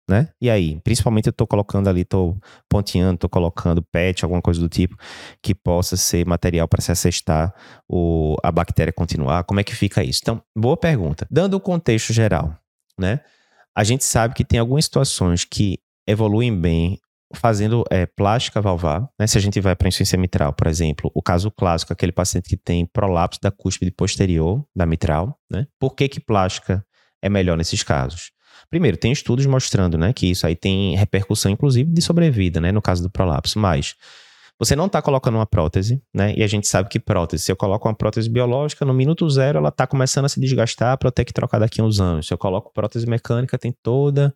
né? 0.09 0.29
E 0.41 0.49
aí, 0.49 0.79
principalmente 0.81 1.27
eu 1.27 1.31
estou 1.31 1.47
colocando 1.47 1.87
ali, 1.87 2.01
estou 2.01 2.37
ponteando, 2.69 3.15
estou 3.15 3.29
colocando 3.29 3.81
PET, 3.81 4.23
alguma 4.23 4.41
coisa 4.41 4.59
do 4.59 4.67
tipo, 4.67 4.95
que 5.41 5.55
possa 5.55 5.95
ser 5.95 6.25
material 6.25 6.67
para 6.67 6.81
se 6.81 6.91
assestar 6.91 7.53
o, 7.87 8.35
a 8.43 8.51
bactéria 8.51 8.91
continuar. 8.91 9.43
Como 9.43 9.59
é 9.59 9.63
que 9.63 9.75
fica 9.75 10.03
isso? 10.03 10.19
Então, 10.21 10.41
boa 10.55 10.75
pergunta. 10.75 11.27
Dando 11.31 11.53
o 11.55 11.61
contexto 11.61 12.11
geral, 12.11 12.55
né? 12.99 13.21
A 13.75 13.85
gente 13.85 14.03
sabe 14.03 14.33
que 14.33 14.43
tem 14.43 14.59
algumas 14.59 14.83
situações 14.85 15.45
que 15.45 15.79
evoluem 16.05 16.53
bem 16.53 16.99
fazendo 17.33 17.83
é, 17.89 18.05
plástica 18.05 18.61
valvar, 18.61 19.07
né? 19.19 19.27
Se 19.27 19.37
a 19.37 19.41
gente 19.41 19.59
vai 19.59 19.75
para 19.75 19.87
insuficiência 19.87 20.17
mitral, 20.17 20.53
por 20.53 20.67
exemplo, 20.67 21.11
o 21.13 21.21
caso 21.21 21.49
clássico, 21.51 21.93
aquele 21.93 22.11
paciente 22.11 22.49
que 22.49 22.57
tem 22.57 22.85
prolapso 22.85 23.39
da 23.41 23.51
cúspide 23.51 23.91
posterior 23.91 24.65
da 24.75 24.85
mitral, 24.85 25.37
né? 25.49 25.67
Por 25.79 25.95
que 25.95 26.07
que 26.07 26.19
plástica 26.19 26.85
é 27.21 27.29
melhor 27.29 27.57
nesses 27.57 27.83
casos? 27.83 28.31
Primeiro, 28.69 28.97
tem 28.97 29.11
estudos 29.11 29.45
mostrando, 29.45 29.97
né, 29.97 30.13
que 30.13 30.27
isso 30.27 30.45
aí 30.45 30.55
tem 30.55 30.95
repercussão, 30.95 31.51
inclusive, 31.51 31.91
de 31.91 32.01
sobrevida, 32.01 32.61
né, 32.61 32.71
no 32.71 32.81
caso 32.81 33.01
do 33.01 33.09
prolapso, 33.09 33.59
mas 33.59 33.95
você 34.61 34.75
não 34.75 34.85
está 34.85 35.01
colocando 35.01 35.35
uma 35.35 35.45
prótese, 35.45 36.03
né? 36.13 36.35
E 36.37 36.43
a 36.43 36.47
gente 36.47 36.67
sabe 36.67 36.87
que 36.87 36.99
prótese, 36.99 37.45
se 37.45 37.51
eu 37.51 37.55
coloco 37.55 37.87
uma 37.87 37.95
prótese 37.95 38.29
biológica, 38.29 38.85
no 38.85 38.93
minuto 38.93 39.27
zero 39.27 39.57
ela 39.57 39.69
está 39.69 39.87
começando 39.87 40.25
a 40.25 40.29
se 40.29 40.39
desgastar 40.39 40.97
para 40.99 41.07
eu 41.07 41.11
ter 41.11 41.25
que 41.25 41.33
trocar 41.33 41.57
daqui 41.57 41.81
a 41.81 41.83
uns 41.83 41.99
anos. 41.99 42.27
Se 42.27 42.33
eu 42.33 42.37
coloco 42.37 42.71
prótese 42.71 43.07
mecânica, 43.07 43.57
tem 43.57 43.75
toda 43.81 44.31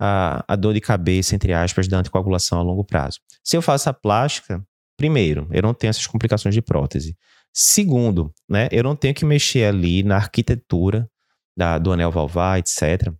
a, 0.00 0.44
a 0.46 0.56
dor 0.56 0.74
de 0.74 0.80
cabeça, 0.80 1.34
entre 1.34 1.52
aspas, 1.52 1.88
da 1.88 1.98
anticoagulação 1.98 2.58
a 2.58 2.62
longo 2.62 2.84
prazo. 2.84 3.18
Se 3.42 3.56
eu 3.56 3.62
faço 3.62 3.88
a 3.88 3.92
plástica, 3.92 4.64
primeiro, 4.96 5.48
eu 5.52 5.62
não 5.62 5.74
tenho 5.74 5.90
essas 5.90 6.06
complicações 6.06 6.54
de 6.54 6.62
prótese. 6.62 7.16
Segundo, 7.52 8.32
né, 8.48 8.68
eu 8.70 8.82
não 8.82 8.96
tenho 8.96 9.14
que 9.14 9.24
mexer 9.24 9.64
ali 9.64 10.02
na 10.02 10.16
arquitetura 10.16 11.08
da, 11.56 11.78
do 11.78 11.92
anel 11.92 12.10
valvar, 12.10 12.58
etc. 12.58 13.12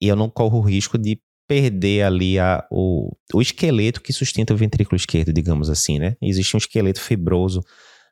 E 0.00 0.08
eu 0.08 0.16
não 0.16 0.30
corro 0.30 0.58
o 0.58 0.62
risco 0.62 0.96
de 0.96 1.20
perder 1.46 2.04
ali 2.04 2.38
a, 2.38 2.64
o, 2.70 3.10
o 3.34 3.42
esqueleto 3.42 4.00
que 4.00 4.12
sustenta 4.12 4.54
o 4.54 4.56
ventrículo 4.56 4.96
esquerdo, 4.96 5.32
digamos 5.32 5.68
assim, 5.68 5.98
né? 5.98 6.16
Existe 6.22 6.56
um 6.56 6.58
esqueleto 6.58 7.00
fibroso 7.00 7.60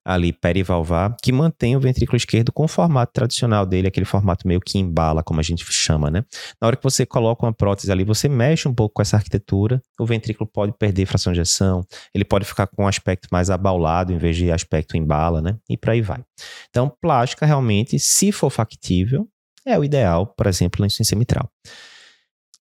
ali 0.08 0.32
perivalvar, 0.32 1.14
que 1.22 1.30
mantém 1.30 1.76
o 1.76 1.80
ventrículo 1.80 2.16
esquerdo 2.16 2.50
com 2.50 2.64
o 2.64 2.68
formato 2.68 3.12
tradicional 3.12 3.66
dele, 3.66 3.88
aquele 3.88 4.06
formato 4.06 4.48
meio 4.48 4.58
que 4.58 4.78
embala, 4.78 5.22
como 5.22 5.38
a 5.38 5.42
gente 5.42 5.62
chama, 5.70 6.10
né? 6.10 6.24
Na 6.58 6.66
hora 6.66 6.76
que 6.76 6.82
você 6.82 7.04
coloca 7.04 7.44
uma 7.44 7.52
prótese 7.52 7.92
ali, 7.92 8.04
você 8.04 8.26
mexe 8.26 8.66
um 8.66 8.72
pouco 8.72 8.94
com 8.94 9.02
essa 9.02 9.16
arquitetura, 9.16 9.82
o 10.00 10.06
ventrículo 10.06 10.48
pode 10.50 10.72
perder 10.78 11.04
fração 11.04 11.30
de 11.30 11.40
ejeção, 11.40 11.84
ele 12.14 12.24
pode 12.24 12.46
ficar 12.46 12.66
com 12.66 12.84
um 12.84 12.88
aspecto 12.88 13.28
mais 13.30 13.50
abaulado 13.50 14.10
em 14.10 14.16
vez 14.16 14.34
de 14.34 14.50
aspecto 14.50 14.96
embala, 14.96 15.42
né? 15.42 15.58
E 15.68 15.76
por 15.76 15.90
aí 15.90 16.00
vai. 16.00 16.24
Então, 16.70 16.90
plástica 17.02 17.44
realmente, 17.44 17.98
se 17.98 18.32
for 18.32 18.48
factível, 18.48 19.28
é 19.66 19.78
o 19.78 19.84
ideal, 19.84 20.26
por 20.26 20.46
exemplo, 20.46 20.80
na 20.80 20.86
insuficiência 20.86 21.18
mitral. 21.18 21.50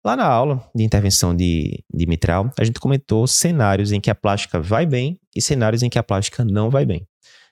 Lá 0.04 0.18
na 0.18 0.26
aula 0.26 0.70
de 0.76 0.84
intervenção 0.84 1.34
de, 1.34 1.84
de 1.94 2.06
mitral, 2.06 2.52
a 2.60 2.64
gente 2.66 2.80
comentou 2.80 3.26
cenários 3.26 3.94
em 3.94 4.02
que 4.02 4.10
a 4.10 4.16
plástica 4.16 4.60
vai 4.60 4.86
bem 4.86 5.18
e 5.34 5.42
cenários 5.42 5.82
em 5.82 5.90
que 5.90 5.98
a 5.98 6.04
plástica 6.04 6.44
não 6.44 6.70
vai 6.70 6.86
bem. 6.86 7.08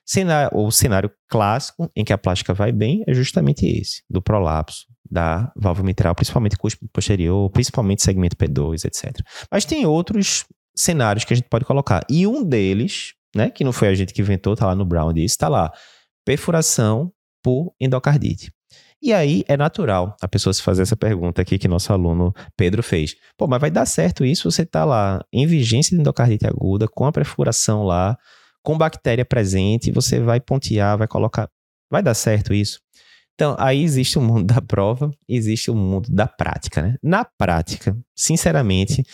Cenário, 0.06 0.56
o 0.56 0.70
cenário 0.70 1.10
clássico 1.28 1.90
em 1.96 2.04
que 2.04 2.12
a 2.12 2.18
plástica 2.18 2.54
vai 2.54 2.70
bem 2.70 3.02
é 3.08 3.12
justamente 3.12 3.66
esse, 3.66 4.02
do 4.08 4.22
prolapso 4.22 4.86
da 5.10 5.52
válvula 5.56 5.86
mitral, 5.86 6.14
principalmente 6.14 6.56
cúspide 6.56 6.90
posterior, 6.92 7.50
principalmente 7.50 8.02
segmento 8.02 8.36
P2, 8.36 8.84
etc. 8.84 9.20
Mas 9.50 9.64
tem 9.64 9.84
outros 9.84 10.44
cenários 10.76 11.24
que 11.24 11.32
a 11.32 11.36
gente 11.36 11.48
pode 11.48 11.64
colocar. 11.64 12.04
E 12.08 12.26
um 12.26 12.44
deles, 12.44 13.14
né, 13.34 13.50
que 13.50 13.64
não 13.64 13.72
foi 13.72 13.88
a 13.88 13.94
gente 13.94 14.12
que 14.14 14.20
inventou, 14.20 14.54
tá 14.54 14.66
lá 14.66 14.74
no 14.74 14.84
Brown 14.84 15.12
disse, 15.12 15.34
está 15.34 15.48
lá, 15.48 15.72
perfuração 16.24 17.12
por 17.42 17.74
endocardite. 17.80 18.52
E 19.02 19.12
aí 19.12 19.44
é 19.46 19.56
natural 19.56 20.16
a 20.20 20.28
pessoa 20.28 20.52
se 20.52 20.62
fazer 20.62 20.82
essa 20.82 20.96
pergunta 20.96 21.42
aqui 21.42 21.58
que 21.58 21.68
nosso 21.68 21.92
aluno 21.92 22.32
Pedro 22.56 22.82
fez. 22.82 23.14
Pô, 23.36 23.46
mas 23.46 23.60
vai 23.60 23.70
dar 23.70 23.86
certo 23.86 24.24
isso? 24.24 24.50
Você 24.50 24.64
tá 24.64 24.84
lá 24.84 25.24
em 25.32 25.46
vigência 25.46 25.94
de 25.94 26.00
endocardite 26.00 26.46
aguda, 26.46 26.88
com 26.88 27.04
a 27.04 27.12
perfuração 27.12 27.84
lá, 27.84 28.16
com 28.66 28.76
bactéria 28.76 29.24
presente, 29.24 29.92
você 29.92 30.18
vai 30.18 30.40
pontear, 30.40 30.98
vai 30.98 31.06
colocar. 31.06 31.48
Vai 31.88 32.02
dar 32.02 32.14
certo 32.14 32.52
isso? 32.52 32.80
Então, 33.34 33.54
aí 33.60 33.80
existe 33.80 34.18
o 34.18 34.20
mundo 34.20 34.44
da 34.52 34.60
prova, 34.60 35.08
existe 35.28 35.70
o 35.70 35.74
mundo 35.74 36.10
da 36.10 36.26
prática, 36.26 36.82
né? 36.82 36.96
Na 37.00 37.24
prática, 37.24 37.96
sinceramente, 38.12 39.04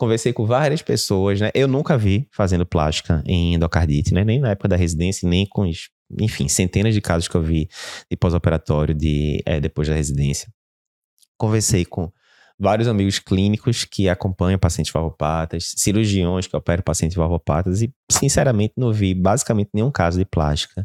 Conversei 0.00 0.32
com 0.32 0.46
várias 0.46 0.80
pessoas, 0.80 1.38
né? 1.42 1.50
Eu 1.52 1.68
nunca 1.68 1.98
vi 1.98 2.26
fazendo 2.32 2.64
plástica 2.64 3.22
em 3.26 3.52
endocardite, 3.52 4.14
né? 4.14 4.24
Nem 4.24 4.40
na 4.40 4.52
época 4.52 4.66
da 4.66 4.74
residência, 4.74 5.28
nem 5.28 5.46
com, 5.46 5.70
enfim, 6.18 6.48
centenas 6.48 6.94
de 6.94 7.02
casos 7.02 7.28
que 7.28 7.34
eu 7.34 7.42
vi 7.42 7.68
de 8.10 8.16
pós-operatório 8.16 8.94
de, 8.94 9.42
é, 9.44 9.60
depois 9.60 9.88
da 9.88 9.94
residência. 9.94 10.48
Conversei 11.36 11.84
com 11.84 12.10
vários 12.60 12.86
amigos 12.86 13.18
clínicos 13.18 13.84
que 13.84 14.08
acompanham 14.08 14.58
pacientes 14.58 14.92
valvopatas, 14.92 15.72
cirurgiões 15.76 16.46
que 16.46 16.54
operam 16.54 16.82
pacientes 16.82 17.16
valvopatas 17.16 17.80
e, 17.80 17.90
sinceramente, 18.10 18.74
não 18.76 18.92
vi 18.92 19.14
basicamente 19.14 19.70
nenhum 19.72 19.90
caso 19.90 20.18
de 20.18 20.26
plástica 20.26 20.84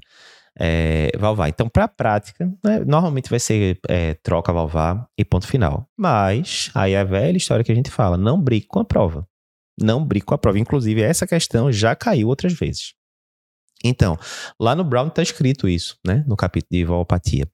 é, 0.57 1.11
valvar. 1.17 1.49
Então, 1.49 1.67
para 1.67 1.83
a 1.83 1.87
prática, 1.89 2.49
né, 2.63 2.79
normalmente 2.85 3.29
vai 3.29 3.39
ser 3.39 3.77
é, 3.89 4.13
troca 4.15 4.53
valvar 4.53 5.05
e 5.17 5.25
ponto 5.25 5.45
final. 5.45 5.85
Mas, 5.97 6.71
aí 6.73 6.93
é 6.93 6.99
a 6.99 7.03
velha 7.03 7.35
história 7.35 7.63
que 7.63 7.71
a 7.71 7.75
gente 7.75 7.91
fala, 7.91 8.17
não 8.17 8.41
brigue 8.41 8.67
com 8.67 8.79
a 8.79 8.85
prova. 8.85 9.27
Não 9.77 10.03
brigue 10.05 10.25
com 10.25 10.33
a 10.33 10.37
prova. 10.37 10.57
Inclusive, 10.57 11.01
essa 11.01 11.27
questão 11.27 11.69
já 11.69 11.93
caiu 11.93 12.29
outras 12.29 12.53
vezes. 12.53 12.93
Então, 13.83 14.17
lá 14.57 14.73
no 14.73 14.85
Brown 14.85 15.07
está 15.07 15.21
escrito 15.21 15.67
isso, 15.67 15.97
né, 16.05 16.23
no 16.25 16.37
capítulo 16.37 16.69
de 16.71 16.85
valvopatia. 16.85 17.47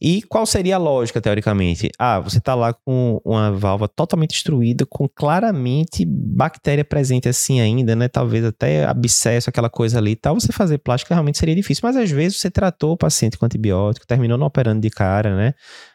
E 0.00 0.22
qual 0.22 0.46
seria 0.46 0.76
a 0.76 0.78
lógica, 0.78 1.20
teoricamente? 1.20 1.90
Ah, 1.98 2.20
você 2.20 2.38
está 2.38 2.54
lá 2.54 2.72
com 2.72 3.20
uma 3.24 3.50
válvula 3.50 3.88
totalmente 3.88 4.30
destruída, 4.30 4.86
com 4.86 5.08
claramente 5.08 6.04
bactéria 6.06 6.84
presente 6.84 7.28
assim 7.28 7.60
ainda, 7.60 7.96
né? 7.96 8.06
Talvez 8.06 8.44
até 8.44 8.84
abscesso, 8.84 9.50
aquela 9.50 9.68
coisa 9.68 9.98
ali 9.98 10.12
e 10.12 10.16
tal. 10.16 10.38
Você 10.38 10.52
fazer 10.52 10.78
plástica 10.78 11.14
realmente 11.14 11.38
seria 11.38 11.54
difícil. 11.54 11.80
Mas 11.82 11.96
às 11.96 12.10
vezes 12.10 12.38
você 12.38 12.48
tratou 12.48 12.92
o 12.92 12.96
paciente 12.96 13.36
com 13.36 13.44
antibiótico, 13.44 14.06
terminou 14.06 14.38
não 14.38 14.46
operando 14.46 14.80
de 14.80 14.90
cara, 14.90 15.36
né? 15.36 15.54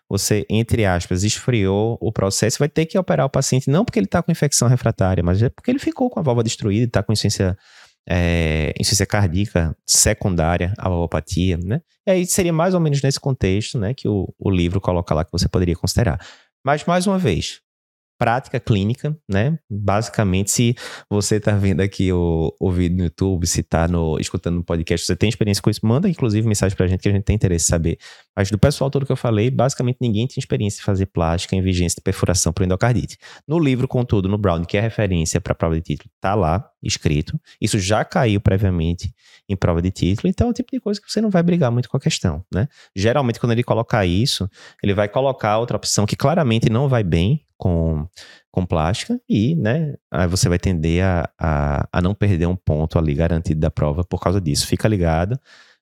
Você, 0.10 0.46
entre 0.50 0.86
aspas, 0.86 1.24
esfriou 1.24 1.98
o 2.02 2.12
processo, 2.12 2.60
vai 2.60 2.68
ter 2.68 2.86
que 2.86 2.98
operar 3.00 3.26
o 3.26 3.30
paciente 3.30 3.70
não 3.70 3.86
porque 3.86 3.98
ele 3.98 4.06
está 4.06 4.22
com 4.22 4.32
infecção 4.32 4.68
refratária, 4.68 5.24
mas 5.24 5.42
é 5.42 5.50
porque 5.50 5.72
ele 5.72 5.80
ficou 5.80 6.10
com 6.10 6.20
a 6.20 6.24
válvula 6.24 6.44
destruída 6.44 6.84
e 6.84 6.88
está 6.88 7.02
com 7.02 7.14
insuficiência 7.14 7.58
é, 8.08 8.74
insuficiência 8.80 9.06
cardíaca 9.06 9.76
secundária 9.86 10.74
à 10.78 10.90
valvopatia, 10.90 11.58
né? 11.58 11.82
E 12.08 12.12
aí 12.12 12.26
seria 12.26 12.54
mais 12.54 12.74
ou 12.74 12.80
menos 12.80 13.02
nesse 13.02 13.20
contexto, 13.20 13.80
né, 13.80 13.94
que 13.94 14.08
o, 14.08 14.34
o 14.38 14.50
livro 14.50 14.82
coloca 14.82 15.14
lá 15.14 15.24
que 15.24 15.32
você 15.32 15.48
poderia 15.48 15.76
considerar. 15.76 16.20
Mas, 16.66 16.86
mais 16.86 17.08
uma 17.08 17.18
vez, 17.18 17.62
prática 18.18 18.60
clínica, 18.60 19.18
né? 19.30 19.58
Basicamente, 19.70 20.50
se 20.50 20.76
você 21.10 21.38
está 21.38 21.52
vendo 21.52 21.82
aqui 21.82 22.12
o, 22.12 22.56
o 22.58 22.72
vídeo 22.72 22.98
no 22.98 23.04
YouTube, 23.04 23.46
se 23.46 23.62
está 23.62 23.86
escutando 24.20 24.56
no 24.56 24.64
podcast, 24.64 25.06
você 25.06 25.16
tem 25.16 25.28
experiência 25.28 25.62
com 25.62 25.70
isso, 25.70 25.82
manda 25.84 26.08
inclusive 26.08 26.48
mensagem 26.48 26.76
para 26.76 26.86
a 26.86 26.90
gente 26.90 27.02
que 27.02 27.10
a 27.10 27.12
gente 27.12 27.24
tem 27.24 27.36
interesse 27.36 27.66
em 27.66 27.70
saber. 27.70 27.98
Mas 28.34 28.50
do 28.50 28.58
pessoal 28.58 28.90
todo 28.90 29.06
que 29.06 29.12
eu 29.12 29.18
falei, 29.18 29.52
basicamente 29.52 29.98
ninguém 30.00 30.26
tem 30.26 30.36
experiência 30.38 30.80
em 30.80 30.84
fazer 30.84 31.08
plástica 31.08 31.56
em 31.56 31.62
vigência 31.62 31.98
de 31.98 32.02
perfuração 32.02 32.54
por 32.54 32.64
endocardite. 32.64 33.18
No 33.46 33.60
livro, 33.60 33.88
contudo, 33.88 34.30
no 34.30 34.38
Brown, 34.38 34.64
que 34.64 34.78
é 34.78 34.82
referência 34.82 35.42
para 35.42 35.52
a 35.52 35.56
prova 35.56 35.76
de 35.76 35.82
título, 35.82 36.10
tá 36.22 36.34
lá 36.34 36.73
escrito. 36.84 37.40
Isso 37.60 37.80
já 37.80 38.04
caiu 38.04 38.42
previamente 38.42 39.14
em 39.48 39.56
prova 39.56 39.82
de 39.82 39.92
título, 39.92 40.30
então 40.30 40.48
é 40.48 40.50
o 40.50 40.54
tipo 40.54 40.72
de 40.72 40.80
coisa 40.80 41.02
que 41.02 41.12
você 41.12 41.22
não 41.22 41.30
vai 41.30 41.44
brigar 41.44 41.72
muito 41.72 41.90
com 41.90 41.98
a 41.98 42.00
questão, 42.00 42.44
né? 42.54 42.68
Geralmente, 42.96 43.40
quando 43.40 43.52
ele 43.52 43.64
colocar 43.64 44.06
isso, 44.06 44.50
ele 44.82 44.94
vai 44.94 45.08
colocar 45.08 45.58
outra 45.58 45.78
opção 45.78 46.06
que 46.06 46.16
claramente 46.16 46.70
não 46.70 46.88
vai 46.88 47.04
bem 47.04 47.46
com, 47.58 48.08
com 48.52 48.66
plástica 48.66 49.20
e, 49.28 49.56
né, 49.56 49.96
aí 50.12 50.28
você 50.28 50.50
vai 50.50 50.60
tender 50.60 51.04
a, 51.04 51.30
a, 51.40 51.88
a 51.92 52.02
não 52.02 52.14
perder 52.14 52.46
um 52.46 52.56
ponto 52.56 53.00
ali 53.00 53.14
garantido 53.14 53.60
da 53.60 53.72
prova 53.72 54.04
por 54.04 54.20
causa 54.20 54.42
disso. 54.42 54.68
Fica 54.68 54.88
ligado, 54.88 55.40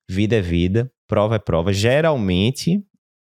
vida 0.08 0.36
é 0.36 0.42
vida, 0.42 0.92
prova 1.08 1.36
é 1.36 1.40
prova. 1.40 1.74
Geralmente 1.74 2.84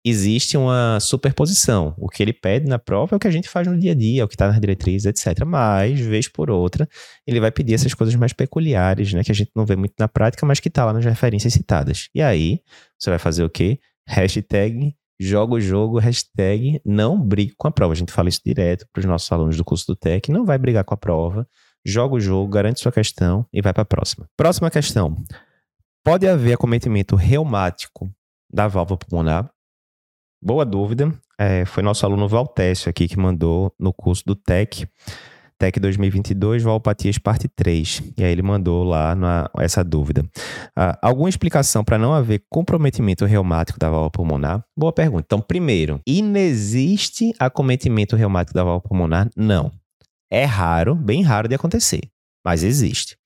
existe 0.06 0.56
uma 0.56 1.00
superposição. 1.00 1.96
O 1.98 2.08
que 2.08 2.22
ele 2.22 2.32
pede 2.32 2.68
na 2.68 2.78
prova 2.78 3.16
é 3.16 3.18
o 3.18 3.20
que 3.20 3.28
a 3.28 3.32
gente 3.32 3.50
faz 3.50 3.68
no 3.68 3.78
dia 3.78 3.92
a 3.92 3.96
dia, 3.96 4.22
é 4.22 4.24
o 4.24 4.28
que 4.28 4.36
está 4.36 4.48
nas 4.48 4.60
diretrizes, 4.60 5.06
etc. 5.06 5.44
Mas, 5.44 6.00
vez 6.00 6.28
por 6.28 6.52
outra, 6.52 6.88
ele 7.26 7.40
vai 7.40 7.52
pedir 7.52 7.74
essas 7.74 7.96
coisas 7.96 8.14
mais 8.16 8.32
peculiares, 8.32 9.12
né? 9.14 9.24
Que 9.24 9.32
a 9.32 9.36
gente 9.36 9.52
não 9.56 9.66
vê 9.66 9.76
muito 9.76 9.96
na 10.00 10.08
prática, 10.08 10.46
mas 10.46 10.60
que 10.60 10.68
está 10.68 10.86
lá 10.86 10.94
nas 10.94 11.04
referências 11.04 11.52
citadas. 11.52 12.08
E 12.14 12.22
aí, 12.22 12.60
você 13.00 13.10
vai 13.10 13.18
fazer 13.18 13.44
o 13.44 13.50
quê? 13.50 13.80
Hashtag 14.08 14.96
joga 15.20 15.56
o 15.56 15.62
jogo, 15.62 15.98
hashtag 15.98 16.80
não 16.86 17.20
brigue 17.20 17.54
com 17.58 17.68
a 17.68 17.72
prova. 17.72 17.94
A 17.94 17.96
gente 17.96 18.12
fala 18.12 18.30
isso 18.30 18.42
direto 18.46 18.86
para 18.94 19.00
os 19.00 19.06
nossos 19.06 19.32
alunos 19.32 19.58
do 19.58 19.66
curso 19.66 19.88
do 19.88 19.96
TEC, 19.96 20.30
não 20.30 20.46
vai 20.46 20.60
brigar 20.60 20.84
com 20.84 20.94
a 20.94 20.98
prova, 20.98 21.48
joga 21.84 22.16
o 22.16 22.20
jogo, 22.20 22.52
garante 22.52 22.80
sua 22.80 22.92
questão 22.92 23.46
e 23.52 23.62
vai 23.62 23.74
para 23.74 23.82
a 23.82 23.86
próxima. 23.86 24.28
Próxima 24.38 24.70
questão. 24.70 25.18
Pode 26.04 26.28
haver 26.28 26.54
acometimento 26.54 27.16
reumático 27.16 28.12
da 28.54 28.68
válvula 28.68 29.00
pulmonar? 29.00 29.55
Boa 30.46 30.64
dúvida. 30.64 31.12
É, 31.40 31.66
foi 31.66 31.82
nosso 31.82 32.06
aluno 32.06 32.28
Valtécio 32.28 32.88
aqui 32.88 33.08
que 33.08 33.18
mandou 33.18 33.74
no 33.80 33.92
curso 33.92 34.22
do 34.28 34.36
TEC. 34.36 34.88
TEC 35.58 35.80
2022, 35.80 36.62
valopatias 36.62 37.18
parte 37.18 37.48
3. 37.48 38.04
E 38.16 38.24
aí 38.24 38.32
ele 38.32 38.44
mandou 38.44 38.84
lá 38.84 39.16
na, 39.16 39.50
essa 39.58 39.84
dúvida. 39.84 40.24
Ah, 40.76 41.00
alguma 41.02 41.30
explicação 41.30 41.84
para 41.84 41.98
não 41.98 42.14
haver 42.14 42.44
comprometimento 42.48 43.26
reumático 43.26 43.80
da 43.80 43.90
válvula 43.90 44.12
pulmonar? 44.12 44.64
Boa 44.78 44.94
pergunta. 44.94 45.24
Então, 45.26 45.42
primeiro, 45.42 46.00
inexiste 46.06 47.34
acometimento 47.40 48.16
reumático 48.16 48.54
da 48.54 48.64
válvula 48.64 48.88
pulmonar? 48.88 49.30
Não. 49.36 49.72
É 50.30 50.46
raro, 50.46 50.94
bem 50.94 51.24
raro 51.24 51.48
de 51.48 51.56
acontecer, 51.56 52.02
mas 52.46 52.62
existe. 52.62 53.18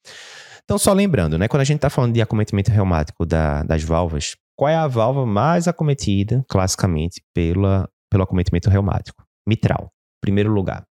Então, 0.64 0.78
só 0.78 0.94
lembrando, 0.94 1.38
né, 1.38 1.50
quando 1.50 1.62
a 1.62 1.66
gente 1.66 1.80
está 1.80 1.90
falando 1.90 2.14
de 2.14 2.22
acometimento 2.22 2.72
reumático 2.72 3.26
da, 3.26 3.62
das 3.64 3.84
válvulas, 3.84 4.38
qual 4.60 4.68
é 4.68 4.76
a 4.76 4.88
válvula 4.88 5.26
mais 5.26 5.70
acometida, 5.70 6.44
classicamente, 6.50 7.24
pela, 7.34 7.90
pelo 8.10 8.24
acometimento 8.24 8.70
reumático? 8.70 9.24
Mitral, 9.48 9.90
primeiro 10.20 10.52
lugar. 10.52 10.84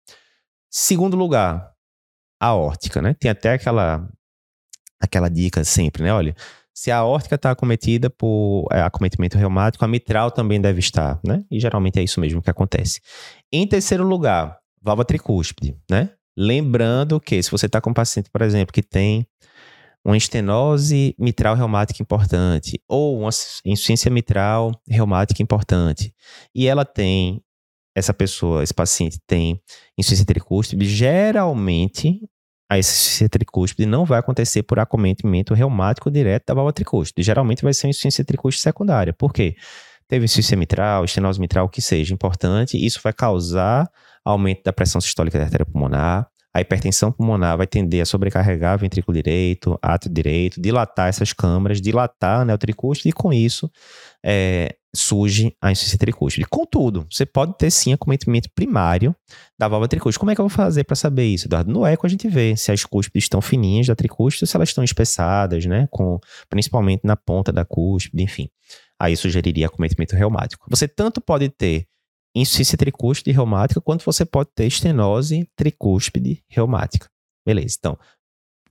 Segundo 0.71 1.17
lugar, 1.17 1.73
a 2.41 2.55
órtica, 2.55 3.01
né? 3.01 3.13
Tem 3.13 3.29
até 3.29 3.51
aquela, 3.51 4.07
aquela 5.01 5.27
dica 5.27 5.65
sempre, 5.65 6.01
né? 6.01 6.13
Olha, 6.13 6.33
se 6.73 6.91
a 6.91 7.03
órtica 7.03 7.35
está 7.35 7.51
acometida 7.51 8.09
por 8.09 8.69
é, 8.71 8.81
acometimento 8.81 9.37
reumático, 9.37 9.83
a 9.83 9.87
mitral 9.89 10.31
também 10.31 10.61
deve 10.61 10.79
estar, 10.79 11.19
né? 11.21 11.43
E 11.51 11.59
geralmente 11.59 11.99
é 11.99 12.03
isso 12.03 12.21
mesmo 12.21 12.41
que 12.41 12.49
acontece. 12.49 13.01
Em 13.51 13.67
terceiro 13.67 14.07
lugar, 14.07 14.57
válvula 14.81 15.03
tricúspide, 15.03 15.77
né? 15.91 16.11
Lembrando 16.37 17.19
que 17.19 17.43
se 17.43 17.51
você 17.51 17.65
está 17.65 17.81
com 17.81 17.89
um 17.89 17.93
paciente, 17.93 18.29
por 18.31 18.43
exemplo, 18.43 18.71
que 18.71 18.81
tem 18.81 19.27
uma 20.05 20.15
estenose 20.15 21.15
mitral 21.19 21.55
reumática 21.55 22.01
importante 22.01 22.81
ou 22.87 23.19
uma 23.19 23.29
insuficiência 23.65 24.09
mitral 24.09 24.71
reumática 24.87 25.41
importante 25.43 26.13
e 26.55 26.67
ela 26.67 26.85
tem 26.85 27.41
essa 27.95 28.13
pessoa, 28.13 28.63
esse 28.63 28.73
paciente 28.73 29.19
tem 29.25 29.59
insuficiência 29.97 30.25
tricúspide, 30.25 30.85
geralmente 30.85 32.21
a 32.69 32.77
insuficiência 32.77 33.29
tricúspide 33.29 33.87
não 33.87 34.05
vai 34.05 34.19
acontecer 34.19 34.63
por 34.63 34.77
acometimento 34.77 35.53
reumático 35.53 36.11
direto 36.11 36.45
da 36.47 36.53
válvula 36.53 36.73
tricúspide. 36.73 37.25
Geralmente 37.25 37.63
vai 37.63 37.73
ser 37.73 37.87
uma 37.87 37.91
insuficiência 37.91 38.25
tricúspide 38.25 38.61
secundária. 38.61 39.13
Por 39.13 39.33
quê? 39.33 39.55
Teve 40.07 40.25
insuficiência 40.25 40.57
mitral, 40.57 41.05
estenose 41.05 41.39
mitral, 41.39 41.65
o 41.65 41.69
que 41.69 41.81
seja 41.81 42.13
importante, 42.13 42.77
isso 42.77 42.99
vai 43.03 43.13
causar 43.13 43.89
aumento 44.23 44.63
da 44.63 44.73
pressão 44.73 45.01
sistólica 45.01 45.37
da 45.37 45.45
artéria 45.45 45.65
pulmonar, 45.65 46.29
a 46.53 46.61
hipertensão 46.61 47.11
pulmonar 47.11 47.57
vai 47.57 47.67
tender 47.67 48.01
a 48.01 48.05
sobrecarregar 48.05 48.75
o 48.75 48.79
ventrículo 48.79 49.15
direito, 49.15 49.77
átrio 49.81 50.11
direito, 50.11 50.59
dilatar 50.59 51.07
essas 51.07 51.31
câmaras, 51.33 51.79
dilatar 51.79 52.45
né, 52.45 52.53
o 52.53 52.57
tricúspide 52.57 53.09
e 53.09 53.13
com 53.13 53.31
isso 53.31 53.69
é, 54.25 54.75
surge 54.95 55.55
a 55.61 55.71
insuficiência 55.71 55.99
tricúspide. 55.99 56.47
Contudo, 56.49 57.05
você 57.09 57.25
pode 57.25 57.55
ter 57.57 57.69
sim 57.69 57.93
acometimento 57.93 58.49
primário 58.55 59.15
da 59.57 59.67
válvula 59.67 59.87
tricúspide. 59.87 60.19
Como 60.19 60.31
é 60.31 60.35
que 60.35 60.41
eu 60.41 60.47
vou 60.47 60.55
fazer 60.55 60.83
para 60.83 60.95
saber 60.95 61.25
isso, 61.25 61.47
Eduardo? 61.47 61.71
No 61.71 61.85
eco 61.85 62.05
a 62.05 62.09
gente 62.09 62.27
vê 62.27 62.55
se 62.57 62.71
as 62.71 62.83
cúspides 62.83 63.25
estão 63.25 63.41
fininhas 63.41 63.87
da 63.87 63.95
tricúspide 63.95 64.43
ou 64.43 64.47
se 64.47 64.55
elas 64.55 64.69
estão 64.69 64.83
espessadas, 64.83 65.65
né? 65.65 65.87
Com, 65.91 66.19
principalmente 66.49 67.01
na 67.03 67.15
ponta 67.15 67.51
da 67.51 67.63
cúspide, 67.63 68.23
enfim. 68.23 68.49
Aí 68.99 69.15
sugeriria 69.15 69.67
acometimento 69.67 70.15
reumático. 70.15 70.65
Você 70.69 70.87
tanto 70.87 71.21
pode 71.21 71.49
ter 71.49 71.85
insuficiência 72.41 72.77
tricúspide 72.77 73.35
reumática, 73.35 73.81
quanto 73.81 74.05
você 74.05 74.25
pode 74.25 74.49
ter 74.55 74.65
estenose 74.65 75.49
tricúspide 75.55 76.43
reumática. 76.49 77.07
Beleza, 77.45 77.75
então, 77.79 77.97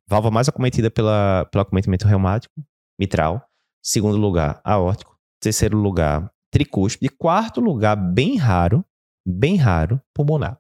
válvula 0.09 0.33
mais 0.33 0.49
acometida 0.49 0.91
pela, 0.91 1.47
pelo 1.51 1.63
acometimento 1.63 2.07
reumático, 2.07 2.55
mitral. 2.99 3.43
Segundo 3.83 4.17
lugar, 4.17 4.61
aórtico 4.65 5.17
Terceiro 5.41 5.77
lugar, 5.77 6.31
tricúspide. 6.51 7.09
Quarto 7.09 7.61
lugar, 7.61 7.95
bem 7.95 8.37
raro, 8.37 8.85
bem 9.25 9.57
raro, 9.57 10.01
pulmonar. 10.15 10.59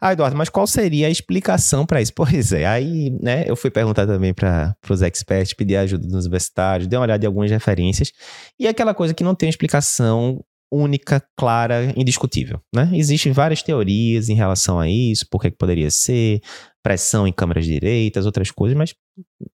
Ah, 0.00 0.12
Eduardo, 0.12 0.36
mas 0.36 0.48
qual 0.48 0.66
seria 0.66 1.08
a 1.08 1.10
explicação 1.10 1.84
para 1.84 2.00
isso? 2.00 2.12
Pois 2.16 2.52
é, 2.52 2.66
aí, 2.66 3.10
né, 3.22 3.44
eu 3.46 3.54
fui 3.54 3.70
perguntar 3.70 4.06
também 4.06 4.32
para 4.32 4.74
os 4.88 5.02
experts, 5.02 5.52
pedir 5.52 5.76
ajuda 5.76 6.06
dos 6.06 6.24
universitários, 6.24 6.88
dei 6.88 6.98
uma 6.98 7.04
olhada 7.04 7.24
em 7.24 7.26
algumas 7.26 7.50
referências, 7.50 8.12
e 8.58 8.66
aquela 8.66 8.94
coisa 8.94 9.12
que 9.12 9.24
não 9.24 9.34
tem 9.34 9.48
explicação 9.48 10.42
única, 10.72 11.22
clara, 11.36 11.92
indiscutível. 11.96 12.60
Né? 12.74 12.90
Existem 12.94 13.32
várias 13.32 13.62
teorias 13.62 14.28
em 14.28 14.34
relação 14.34 14.78
a 14.78 14.88
isso, 14.88 15.26
por 15.30 15.40
que 15.40 15.50
poderia 15.50 15.90
ser, 15.90 16.40
pressão 16.82 17.26
em 17.26 17.32
câmeras 17.32 17.64
direitas, 17.64 18.26
outras 18.26 18.50
coisas, 18.50 18.76
mas 18.76 18.94